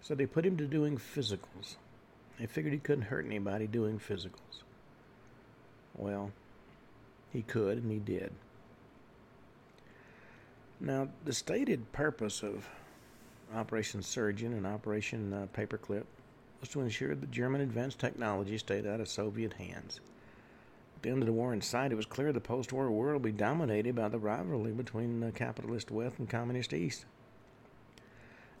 [0.00, 1.76] So they put him to doing physicals.
[2.38, 4.62] They figured he couldn't hurt anybody doing physicals.
[5.94, 6.32] Well,
[7.32, 8.32] he could, and he did.
[10.80, 12.68] Now, the stated purpose of
[13.54, 16.04] Operation Surgeon and Operation uh, Paperclip
[16.62, 20.00] was to ensure that German advanced technology stayed out of Soviet hands.
[20.96, 23.14] At the end of the war in sight, it was clear the post war world
[23.14, 27.04] would be dominated by the rivalry between the capitalist West and communist East.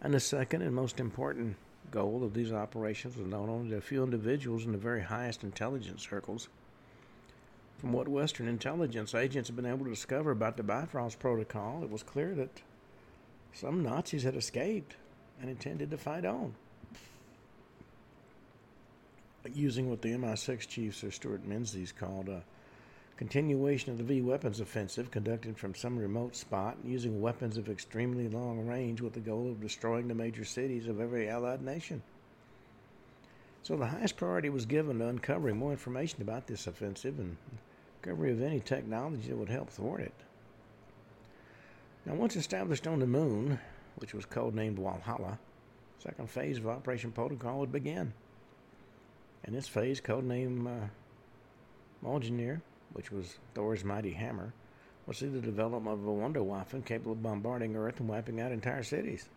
[0.00, 1.54] And the second and most important
[1.92, 5.44] goal of these operations was known only to a few individuals in the very highest
[5.44, 6.48] intelligence circles.
[7.78, 11.90] From what Western intelligence agents had been able to discover about the Bifrost Protocol, it
[11.90, 12.62] was clear that
[13.52, 14.96] some Nazis had escaped
[15.40, 16.56] and intended to fight on.
[19.50, 22.44] Using what the MI6 chief, Sir Stewart Menzies, called a
[23.16, 28.28] continuation of the V weapons offensive conducted from some remote spot using weapons of extremely
[28.28, 32.02] long range with the goal of destroying the major cities of every Allied nation.
[33.64, 37.36] So the highest priority was given to uncovering more information about this offensive and
[38.00, 40.14] discovery of any technology that would help thwart it.
[42.06, 43.58] Now, once established on the moon,
[43.96, 45.38] which was codenamed Walhalla,
[46.00, 48.12] second phase of Operation Protocol would begin.
[49.44, 50.88] And this phase, codenamed uh,
[52.92, 54.52] which was Thor's mighty hammer,
[55.06, 58.52] will see the development of a wonder weapon capable of bombarding Earth and wiping out
[58.52, 59.28] entire cities.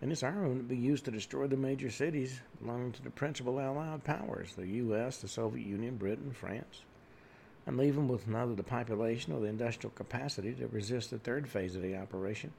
[0.00, 3.58] And this iron would be used to destroy the major cities belonging to the principal
[3.58, 6.82] Allied powers the U.S., the Soviet Union, Britain, France,
[7.66, 11.48] and leave them with neither the population or the industrial capacity to resist the third
[11.48, 12.52] phase of the operation.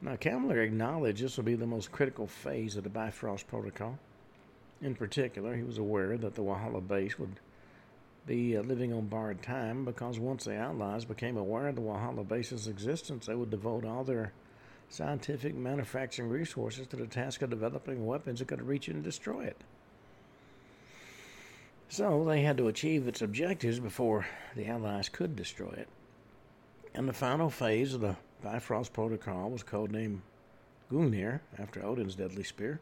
[0.00, 3.98] Now, Kammler acknowledged this will be the most critical phase of the Bifrost Protocol.
[4.82, 7.38] In particular, he was aware that the Walhalla base would
[8.26, 12.26] be uh, living on borrowed time because once the Allies became aware of the Walhalla
[12.26, 14.32] base's existence, they would devote all their
[14.88, 19.56] scientific manufacturing resources to the task of developing weapons that could reach and destroy it.
[21.88, 24.26] So they had to achieve its objectives before
[24.56, 25.88] the Allies could destroy it.
[26.94, 30.20] And the final phase of the Bifrost Protocol was codenamed
[30.90, 32.80] Gungnir, after Odin's deadly spear.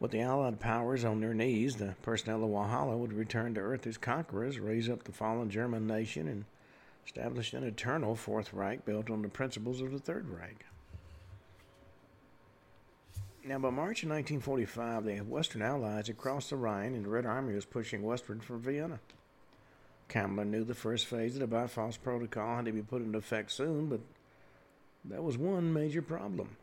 [0.00, 3.86] With the Allied powers on their knees, the personnel of Walhalla would return to Earth
[3.86, 6.44] as conquerors, raise up the fallen German nation, and
[7.04, 10.64] establish an eternal Fourth Reich built on the principles of the Third Reich.
[13.44, 17.26] Now, by March of 1945, the Western Allies had crossed the Rhine, and the Red
[17.26, 19.00] Army was pushing westward from Vienna.
[20.08, 23.50] Kammler knew the first phase of the Bifrost Protocol had to be put into effect
[23.50, 24.00] soon, but
[25.04, 26.56] there was one major problem.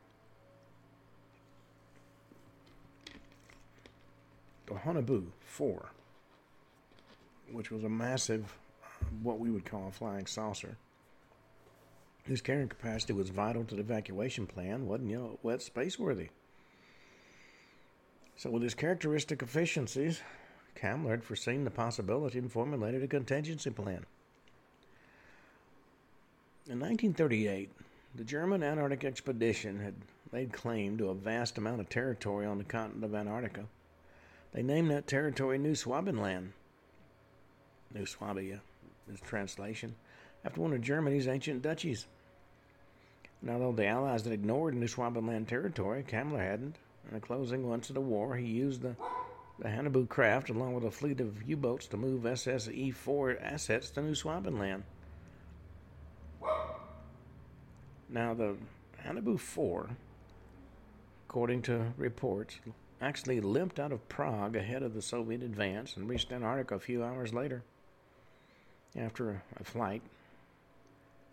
[4.77, 5.85] Haunebu 4,
[7.51, 8.57] which was a massive,
[9.21, 10.77] what we would call a flying saucer,
[12.25, 16.29] whose carrying capacity was vital to the evacuation plan, wasn't you know, wet space worthy.
[18.37, 20.21] So, with his characteristic efficiencies,
[20.75, 24.05] Kammler had foreseen the possibility and formulated a contingency plan.
[26.67, 27.69] In 1938,
[28.15, 29.93] the German Antarctic expedition had
[30.31, 33.65] laid claim to a vast amount of territory on the continent of Antarctica
[34.55, 36.51] they named that territory New Schwabenland.
[37.93, 38.61] New Swabia
[39.11, 39.95] is translation,
[40.45, 42.07] after one of Germany's ancient duchies.
[43.41, 46.77] And although the Allies had ignored New Schwabenland territory, Kammler hadn't.
[47.09, 48.95] In the closing months of the war, he used the,
[49.59, 53.89] the Haunebu craft along with a fleet of U boats to move SSE 4 assets
[53.91, 54.83] to New Schwabenland.
[58.07, 58.55] Now, the
[59.05, 59.89] Haunebu 4,
[61.27, 62.57] according to reports,
[63.01, 67.03] actually limped out of Prague ahead of the Soviet advance and reached Antarctica a few
[67.03, 67.63] hours later
[68.97, 70.01] after a flight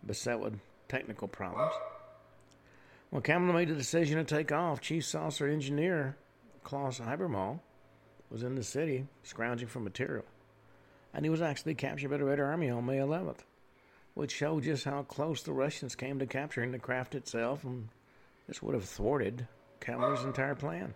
[0.05, 1.71] beset with technical problems.
[3.09, 6.17] When Kammler made the decision to take off, Chief Saucer Engineer
[6.63, 7.59] Klaus Habermohl
[8.29, 10.25] was in the city scrounging for material,
[11.13, 13.39] and he was actually captured by the Red Army on May 11th,
[14.15, 17.89] which showed just how close the Russians came to capturing the craft itself, and
[18.47, 19.47] this would have thwarted
[19.79, 20.93] Kammler's entire plan.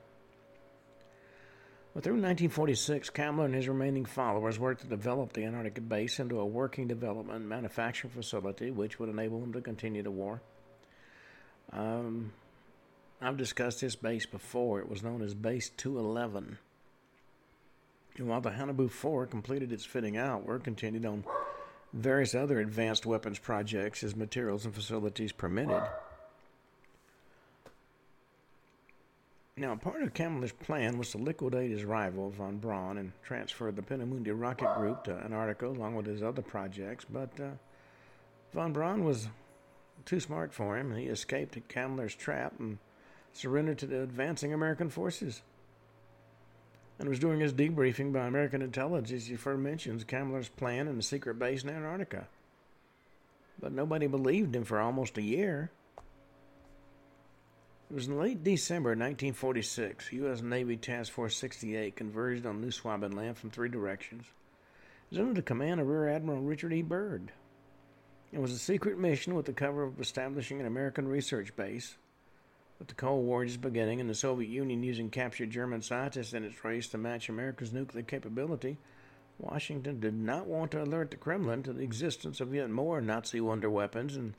[1.97, 6.39] But through 1946, Kammler and his remaining followers worked to develop the Antarctic base into
[6.39, 10.39] a working development manufacturing facility which would enable them to continue the war.
[11.73, 12.33] Um,
[13.19, 14.79] I've discussed this base before.
[14.79, 16.59] It was known as Base 211.
[18.17, 21.23] And while the Haunebu 4 completed its fitting out, work continued on
[21.93, 25.81] various other advanced weapons projects as materials and facilities permitted.
[29.59, 33.81] Now, part of Kammler's plan was to liquidate his rival, von Braun, and transfer the
[33.81, 37.49] Peenemünde rocket group to Antarctica along with his other projects, but uh,
[38.53, 39.27] von Braun was
[40.05, 40.95] too smart for him.
[40.95, 42.77] He escaped Kammler's trap and
[43.33, 45.41] surrendered to the advancing American forces.
[46.99, 51.03] And was doing his debriefing by American intelligence, he first mentions Kammler's plan in the
[51.03, 52.27] secret base in Antarctica.
[53.59, 55.71] But nobody believed him for almost a year.
[57.89, 60.11] It was in late December 1946.
[60.11, 60.41] U.S.
[60.41, 64.25] Navy Task Force 68 converged on New Schwabenland from three directions.
[64.25, 66.81] It was under the command of Rear Admiral Richard E.
[66.81, 67.31] Byrd.
[68.33, 71.95] It was a secret mission with the cover of establishing an American research base.
[72.77, 76.43] With the Cold War just beginning and the Soviet Union using captured German scientists in
[76.43, 78.75] its race to match America's nuclear capability,
[79.39, 83.39] Washington did not want to alert the Kremlin to the existence of yet more Nazi
[83.39, 84.33] wonder weapons and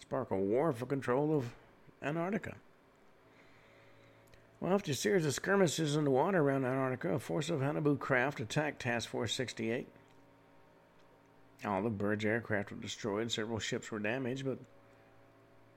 [0.00, 1.52] spark a war for control of
[2.02, 2.56] Antarctica.
[4.60, 7.98] Well, after a series of skirmishes in the water around Antarctica, a force of Haunebu
[7.98, 9.88] craft attacked Task Force 68.
[11.64, 14.58] All the Byrd's aircraft were destroyed, several ships were damaged, but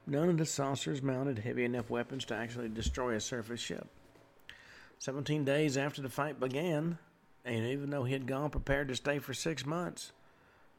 [0.05, 3.87] none of the saucers mounted heavy enough weapons to actually destroy a surface ship.
[4.99, 6.97] Seventeen days after the fight began,
[7.45, 10.11] and even though he had gone prepared to stay for six months,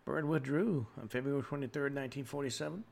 [0.04, 2.84] Byrd withdrew on February 23, 1947.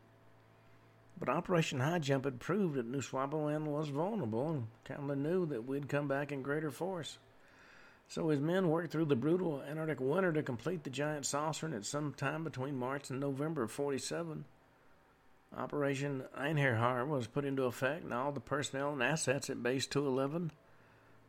[1.24, 5.64] But Operation High Jump had proved that New Schwabenland was vulnerable, and Kammler knew that
[5.64, 7.18] we'd come back in greater force.
[8.08, 11.84] So his men worked through the brutal Antarctic winter to complete the giant saucer, at
[11.84, 14.46] some time between March and November of 47,
[15.56, 20.50] Operation Einherjar was put into effect, and all the personnel and assets at Base 211,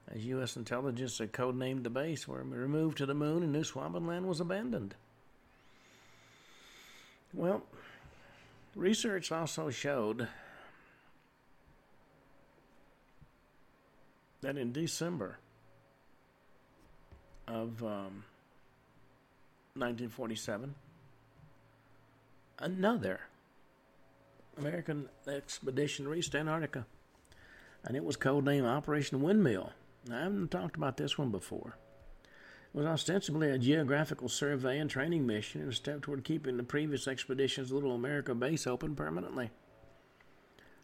[0.07, 0.57] as U.S.
[0.57, 4.95] intelligence had codenamed the base, were removed to the moon, and New Schwabenland was abandoned.
[7.31, 7.61] Well,
[8.75, 10.27] Research also showed
[14.41, 15.37] that in December
[17.47, 18.25] of um,
[19.75, 20.73] 1947,
[22.59, 23.21] another
[24.57, 26.85] American expedition reached Antarctica,
[27.83, 29.71] and it was codenamed Operation Windmill.
[30.07, 31.77] Now, I haven't talked about this one before
[32.73, 37.07] was ostensibly a geographical survey and training mission and a step toward keeping the previous
[37.07, 39.51] expedition's Little America base open permanently.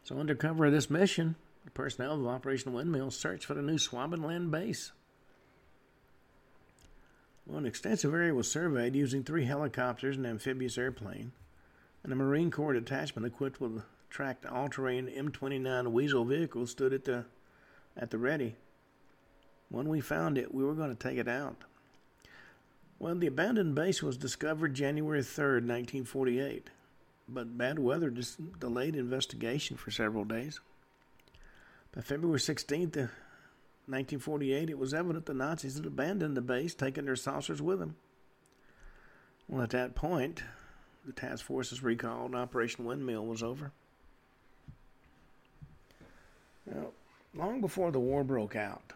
[0.04, 1.34] So, under cover of this mission,
[1.64, 4.92] the personnel of Operation Windmill searched for the new Schwabenland base.
[7.44, 11.32] Well, an extensive area was surveyed using three helicopters and an amphibious airplane,
[12.04, 17.24] and a Marine Corps detachment equipped with tracked all-terrain M29 Weasel vehicles stood at the
[17.96, 18.54] at the ready.
[19.68, 21.64] When we found it, we were going to take it out.
[23.00, 26.68] Well, the abandoned base was discovered January 3rd, 1948,
[27.26, 30.60] but bad weather just delayed investigation for several days.
[31.92, 32.96] By February 16th,
[33.86, 37.78] 1948, uh, it was evident the Nazis had abandoned the base, taking their saucers with
[37.78, 37.96] them.
[39.48, 40.42] Well, at that point,
[41.06, 43.72] the task force was recalled and Operation Windmill was over.
[46.66, 46.88] Now,
[47.34, 48.92] long before the war broke out,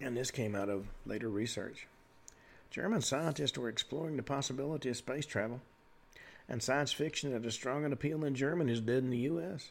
[0.00, 1.86] and this came out of later research,
[2.74, 5.60] German scientists were exploring the possibility of space travel,
[6.48, 9.70] and science fiction had a strong appeal in Germany is dead in the U.S.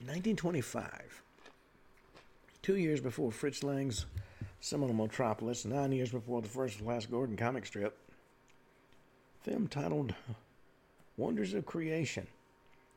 [0.00, 1.22] 1925,
[2.62, 4.06] two years before Fritz Lang's
[4.58, 7.96] seminal Metropolis, nine years before the first Flash Gordon comic strip,
[9.42, 10.16] film titled
[11.16, 12.26] Wonders of Creation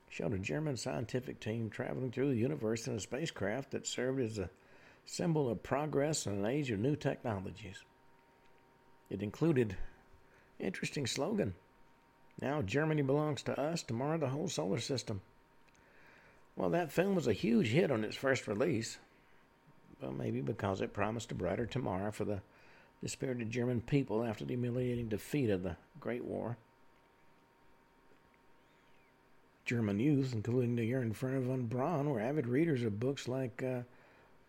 [0.09, 4.39] showed a German scientific team traveling through the universe in a spacecraft that served as
[4.39, 4.49] a
[5.09, 7.83] symbol of progress in an age of new technologies.
[9.09, 9.75] It included
[10.59, 11.55] interesting slogan.
[12.39, 15.21] Now Germany belongs to us, tomorrow the whole solar system.
[16.55, 18.99] Well, that film was a huge hit on its first release.
[19.99, 22.41] Well, maybe because it promised a brighter tomorrow for the
[23.01, 26.55] dispirited German people after the humiliating defeat of the Great War.
[29.65, 33.27] German youth, including the year in front of von Braun, were avid readers of books
[33.27, 33.81] like uh,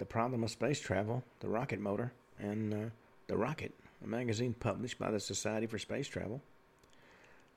[0.00, 2.88] the Problem of Space Travel, The Rocket Motor, and uh,
[3.26, 6.40] The Rocket, a magazine published by the Society for Space Travel.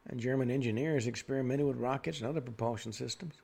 [0.09, 3.35] And German engineers experimented with rockets and other propulsion systems.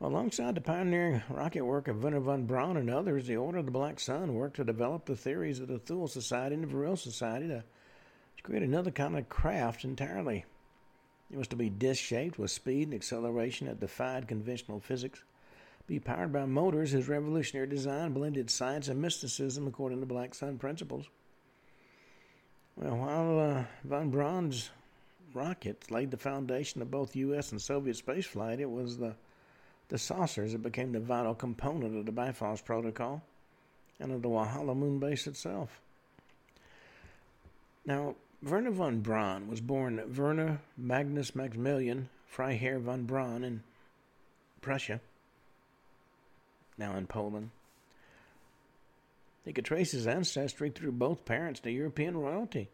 [0.00, 3.72] Alongside the pioneering rocket work of Wernher von Braun and others, the Order of the
[3.72, 7.48] Black Sun worked to develop the theories of the Thule Society and the Vril Society
[7.48, 7.64] to
[8.44, 10.44] create another kind of craft entirely.
[11.32, 15.24] It was to be disc shaped with speed and acceleration that defied conventional physics
[15.86, 20.58] be powered by motors whose revolutionary design blended science and mysticism according to Black Sun
[20.58, 21.08] principles.
[22.76, 24.70] Well, while uh, von Braun's
[25.32, 27.52] rockets laid the foundation of both U.S.
[27.52, 29.14] and Soviet spaceflight, it was the,
[29.88, 33.22] the saucers that became the vital component of the Bifrost Protocol
[34.00, 35.80] and of the Walhalla moon base itself.
[37.84, 43.62] Now, Wernher von Braun was born Wernher Magnus Maximilian Freiherr von Braun in
[44.60, 45.00] Prussia,
[46.78, 47.50] now in Poland.
[49.44, 52.68] He could trace his ancestry through both parents to European royalty.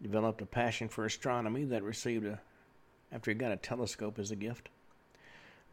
[0.00, 2.40] Developed a passion for astronomy that received a
[3.12, 4.68] after he got a telescope as a gift.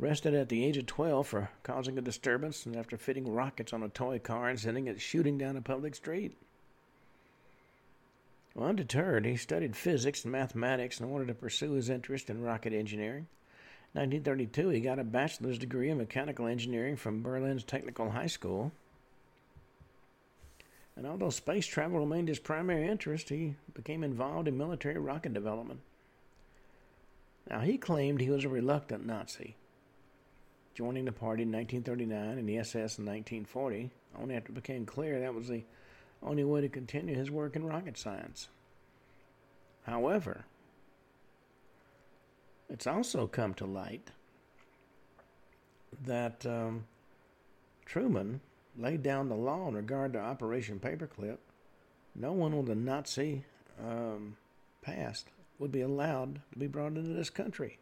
[0.02, 3.84] Arrested at the age of 12 for causing a disturbance and after fitting rockets on
[3.84, 6.36] a toy car and sending it shooting down a public street.
[8.60, 13.28] Undeterred, he studied physics and mathematics in order to pursue his interest in rocket engineering.
[13.98, 18.72] In 1932, he got a bachelor's degree in mechanical engineering from Berlin's Technical High School.
[20.96, 25.80] And although space travel remained his primary interest, he became involved in military rocket development.
[27.50, 29.56] Now, he claimed he was a reluctant Nazi,
[30.76, 33.90] joining the party in 1939 and the SS in 1940,
[34.22, 35.64] only after it became clear that was the
[36.22, 38.48] only way to continue his work in rocket science.
[39.88, 40.46] However,
[42.70, 44.10] it's also come to light
[46.06, 46.86] that um,
[47.86, 48.42] Truman
[48.78, 51.38] laid down the law in regard to Operation Paperclip.
[52.16, 53.44] No one with a Nazi
[53.84, 54.36] um,
[54.82, 55.28] past
[55.60, 57.80] would be allowed to be brought into this country.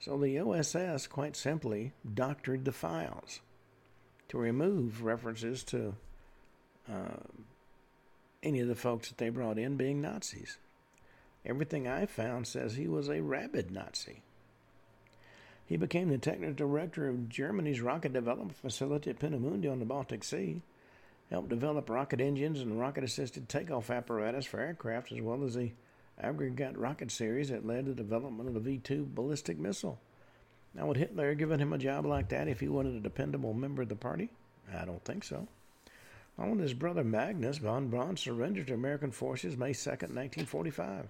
[0.00, 3.40] So the OSS quite simply doctored the files
[4.28, 5.94] to remove references to
[6.90, 7.18] uh,
[8.42, 10.56] any of the folks that they brought in being Nazis.
[11.44, 14.22] Everything I found says he was a rabid Nazi.
[15.64, 20.24] He became the technical director of Germany's rocket development facility at Peenemünde on the Baltic
[20.24, 20.62] Sea,
[21.30, 25.70] helped develop rocket engines and rocket assisted takeoff apparatus for aircraft, as well as the
[26.20, 29.98] aggregate rocket series that led to the development of the V 2 ballistic missile.
[30.74, 33.54] Now, would Hitler have given him a job like that if he wanted a dependable
[33.54, 34.28] member of the party?
[34.72, 35.48] I don't think so.
[36.38, 41.08] On his brother Magnus von Braun surrendered to American forces May 2, 1945.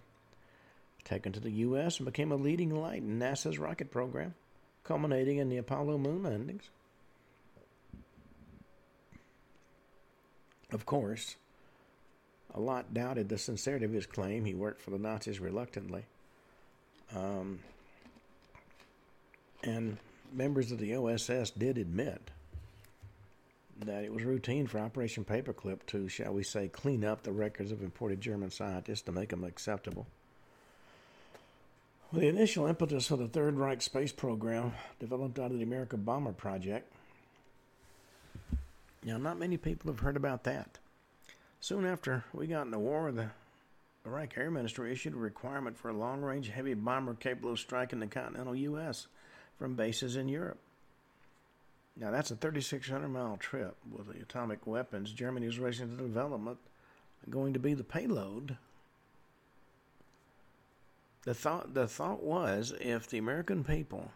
[1.04, 1.98] Taken to the U.S.
[1.98, 4.34] and became a leading light in NASA's rocket program,
[4.84, 6.68] culminating in the Apollo moon landings.
[10.72, 11.36] Of course,
[12.54, 16.04] a lot doubted the sincerity of his claim he worked for the Nazis reluctantly.
[17.14, 17.58] Um,
[19.64, 19.98] and
[20.32, 22.30] members of the OSS did admit
[23.84, 27.72] that it was routine for Operation Paperclip to, shall we say, clean up the records
[27.72, 30.06] of imported German scientists to make them acceptable.
[32.12, 36.02] Well, the initial impetus for the Third Reich space program developed out of the American
[36.02, 36.92] Bomber Project.
[39.04, 40.78] Now, not many people have heard about that.
[41.60, 43.30] Soon after we got in the war, the
[44.04, 48.00] Reich Air Ministry issued a requirement for a long range heavy bomber capable of striking
[48.00, 49.06] the continental U.S.
[49.56, 50.58] from bases in Europe.
[51.96, 56.58] Now, that's a 3,600 mile trip with the atomic weapons Germany was racing to development
[57.28, 58.56] going to be the payload.
[61.24, 64.12] The thought, the thought was if the American people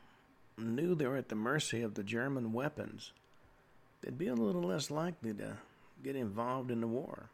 [0.57, 3.13] knew they were at the mercy of the German weapons,
[4.01, 5.57] they'd be a little less likely to
[6.03, 7.29] get involved in the war.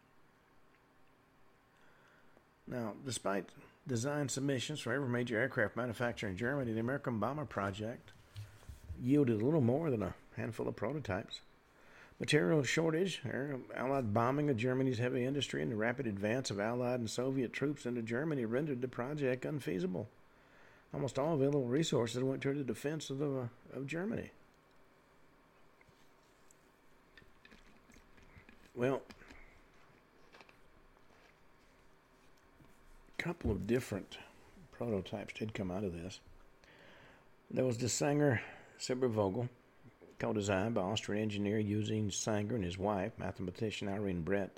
[2.66, 3.46] Now, despite
[3.86, 8.12] design submissions for every major aircraft manufacturer in Germany, the American Bomber Project
[9.02, 11.40] yielded a little more than a handful of prototypes.
[12.20, 13.22] Material shortage,
[13.74, 17.86] Allied bombing of Germany's heavy industry, and the rapid advance of Allied and Soviet troops
[17.86, 20.06] into Germany rendered the project unfeasible.
[20.92, 24.30] Almost all available resources went toward the defense of, the, of Germany.
[28.74, 29.00] Well,
[33.18, 34.18] a couple of different
[34.72, 36.20] prototypes did come out of this.
[37.50, 38.42] There was the Sanger
[38.78, 39.48] Silbervogel,
[40.20, 44.50] co-designed by Austrian engineer Eugene Sanger and his wife, mathematician Irene Bredt.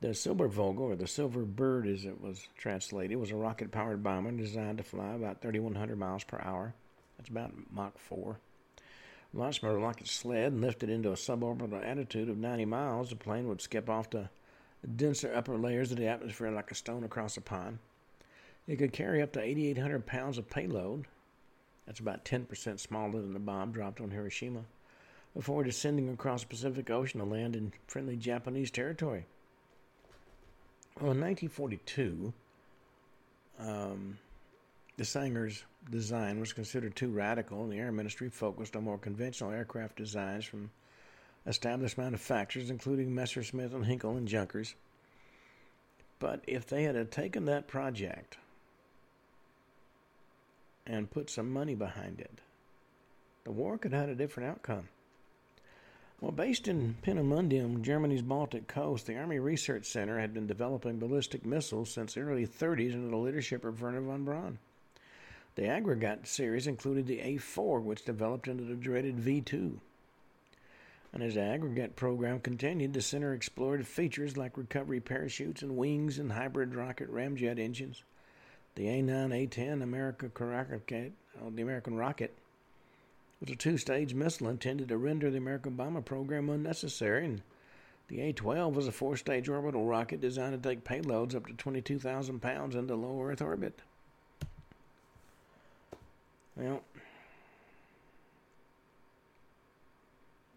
[0.00, 4.78] The Silbervogel, or the Silver Bird as it was translated, was a rocket-powered bomber designed
[4.78, 6.74] to fly about 3,100 miles per hour.
[7.16, 8.38] That's about Mach 4.
[9.32, 13.16] Launched from a rocket sled and lifted into a suborbital altitude of 90 miles, the
[13.16, 14.28] plane would skip off the
[14.96, 17.78] denser upper layers of the atmosphere like a stone across a pond.
[18.66, 21.06] It could carry up to 8,800 pounds of payload,
[21.86, 24.64] that's about 10% smaller than the bomb dropped on Hiroshima,
[25.34, 29.26] before descending across the Pacific Ocean to land in friendly Japanese territory.
[30.96, 32.32] Well, in 1942,
[33.58, 34.18] um,
[34.96, 39.50] the Sanger's design was considered too radical, and the Air Ministry focused on more conventional
[39.50, 40.70] aircraft designs from
[41.46, 44.74] established manufacturers, including Messerschmitt and Heinkel and Junkers.
[46.20, 48.38] But if they had taken that project
[50.86, 52.40] and put some money behind it,
[53.44, 54.88] the war could have had a different outcome.
[56.20, 61.44] Well, based in Peenemünde, Germany's Baltic coast, the Army Research Center had been developing ballistic
[61.44, 64.58] missiles since the early 30s under the leadership of Wernher von Braun.
[65.56, 69.78] The aggregate series included the A4, which developed into the dreaded V2.
[71.12, 76.18] And as the aggregate program continued, the center explored features like recovery parachutes and wings
[76.18, 78.02] and hybrid rocket ramjet engines.
[78.74, 82.34] The A9 A10 America rocket, uh, the American rocket,
[83.40, 87.42] was a two-stage missile intended to render the American bomber program unnecessary, and
[88.08, 92.74] the A-12 was a four-stage orbital rocket designed to take payloads up to 22,000 pounds
[92.74, 93.78] into low Earth orbit.
[96.56, 96.82] Well,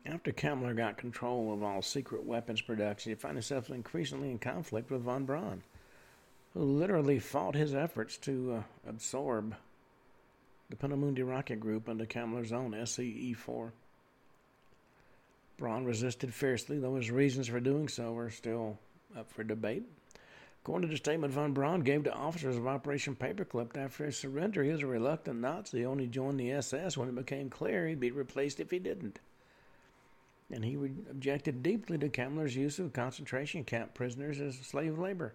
[0.06, 4.90] after Kammler got control of all secret weapons production, he found himself increasingly in conflict
[4.90, 5.64] with von Braun,
[6.58, 9.56] who literally fought his efforts to uh, absorb
[10.70, 13.72] the Peenemünde rocket group under Kammler's own SCE-4.
[15.58, 18.78] Braun resisted fiercely, though his reasons for doing so are still
[19.16, 19.84] up for debate.
[20.64, 24.64] According to the statement von Braun gave to officers of Operation Paperclip after his surrender,
[24.64, 28.12] he was a reluctant Nazi, only joined the SS when it became clear he'd be
[28.12, 29.20] replaced if he didn't.
[30.52, 35.34] And he objected deeply to Kammler's use of concentration camp prisoners as slave labor.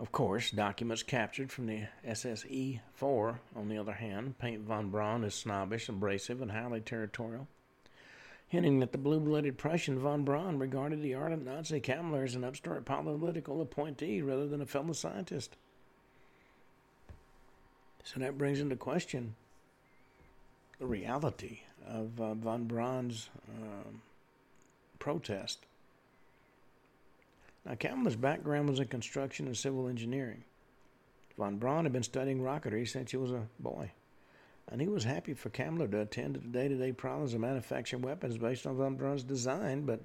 [0.00, 5.22] Of course, documents captured from the SSE 4, on the other hand, paint von Braun
[5.22, 7.46] as snobbish, abrasive, and highly territorial
[8.50, 12.42] hinting that the blue blooded Prussian von Braun regarded the ardent Nazi Kammler as an
[12.42, 15.56] upstart political appointee rather than a fellow scientist.
[18.02, 19.36] So that brings into question
[20.80, 23.88] the reality of uh, von Braun's uh,
[24.98, 25.64] protest.
[27.64, 30.44] Now, Kammler's background was in construction and civil engineering.
[31.36, 33.92] Von Braun had been studying rocketry since he was a boy
[34.70, 38.38] and he was happy for Kammler to attend to the day-to-day problems of manufacturing weapons
[38.38, 40.00] based on von Braun's design, but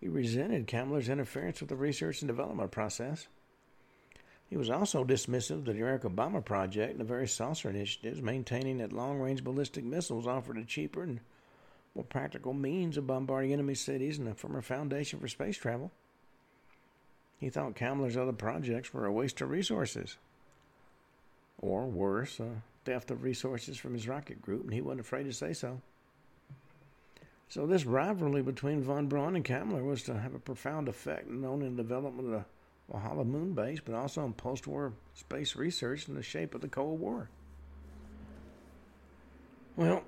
[0.00, 3.28] he resented Kammler's interference with the research and development process.
[4.50, 8.78] He was also dismissive of the American bomber project and the various saucer initiatives, maintaining
[8.78, 11.20] that long-range ballistic missiles offered a cheaper and
[11.94, 15.90] more practical means of bombarding enemy cities and a firmer foundation for space travel.
[17.38, 20.16] He thought Kammler's other projects were a waste of resources.
[21.58, 25.32] Or worse, a theft of resources from his rocket group, and he wasn't afraid to
[25.32, 25.80] say so.
[27.48, 31.48] So this rivalry between von Braun and Kammler was to have a profound effect not
[31.48, 32.44] only in the development of the
[32.92, 37.00] Walhalla moon base, but also in post-war space research in the shape of the Cold
[37.00, 37.28] War.
[39.76, 40.02] Well,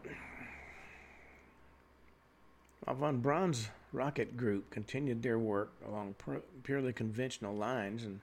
[2.86, 6.14] von Braun's rocket group continued their work along
[6.62, 8.20] purely conventional lines, and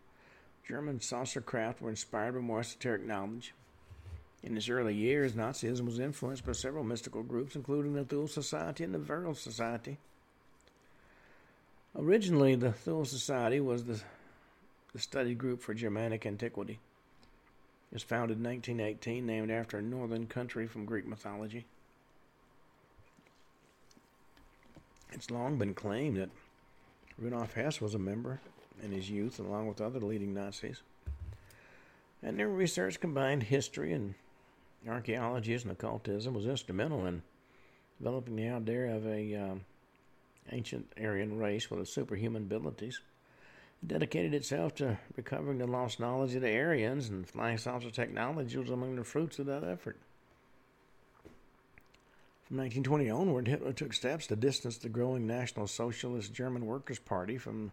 [0.68, 3.54] German saucer craft were inspired by more esoteric knowledge,
[4.46, 8.84] in his early years, Nazism was influenced by several mystical groups, including the Thule Society
[8.84, 9.98] and the Vril Society.
[11.98, 14.00] Originally, the Thule Society was the,
[14.94, 16.78] the study group for Germanic antiquity.
[17.92, 21.66] It was founded in 1918, named after a northern country from Greek mythology.
[25.12, 26.30] It's long been claimed that
[27.18, 28.40] Rudolf Hess was a member
[28.84, 30.82] in his youth, along with other leading Nazis.
[32.22, 34.16] And their research combined history and
[34.88, 37.22] archaeology and occultism was instrumental in
[38.00, 39.62] developing the idea of a um,
[40.52, 43.00] ancient Aryan race with superhuman abilities.
[43.82, 48.58] It dedicated itself to recovering the lost knowledge of the Aryans, and flying saucer technology
[48.58, 49.98] was among the fruits of that effort.
[52.48, 57.40] From 1920 onward, Hitler took steps to distance the growing National Socialist German Workers' Party
[57.40, 57.72] from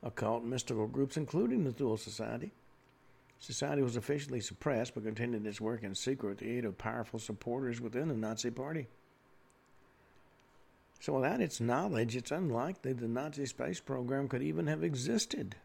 [0.00, 2.52] occult mystical groups, including the Thule Society.
[3.40, 7.18] Society was officially suppressed but continued its work in secret with the aid of powerful
[7.18, 8.86] supporters within the Nazi Party.
[11.00, 15.56] So, without its knowledge, it's unlikely the Nazi space program could even have existed.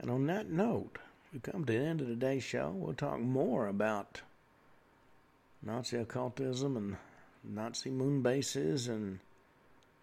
[0.00, 0.96] And on that note,
[1.34, 2.70] we come to the end of today's show.
[2.74, 4.22] We'll talk more about
[5.66, 6.96] Nazi occultism and
[7.42, 9.18] Nazi moon bases and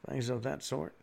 [0.10, 0.94] things of that sort.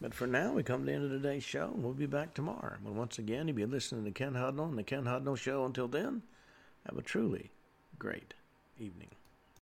[0.00, 2.34] But for now, we come to the end of today's show, and we'll be back
[2.34, 2.76] tomorrow.
[2.84, 5.64] But once again, you'll be listening to Ken Hudnall and the Ken Hudnall Show.
[5.64, 6.22] Until then,
[6.86, 7.50] have a truly
[7.98, 8.34] great
[8.78, 9.10] evening.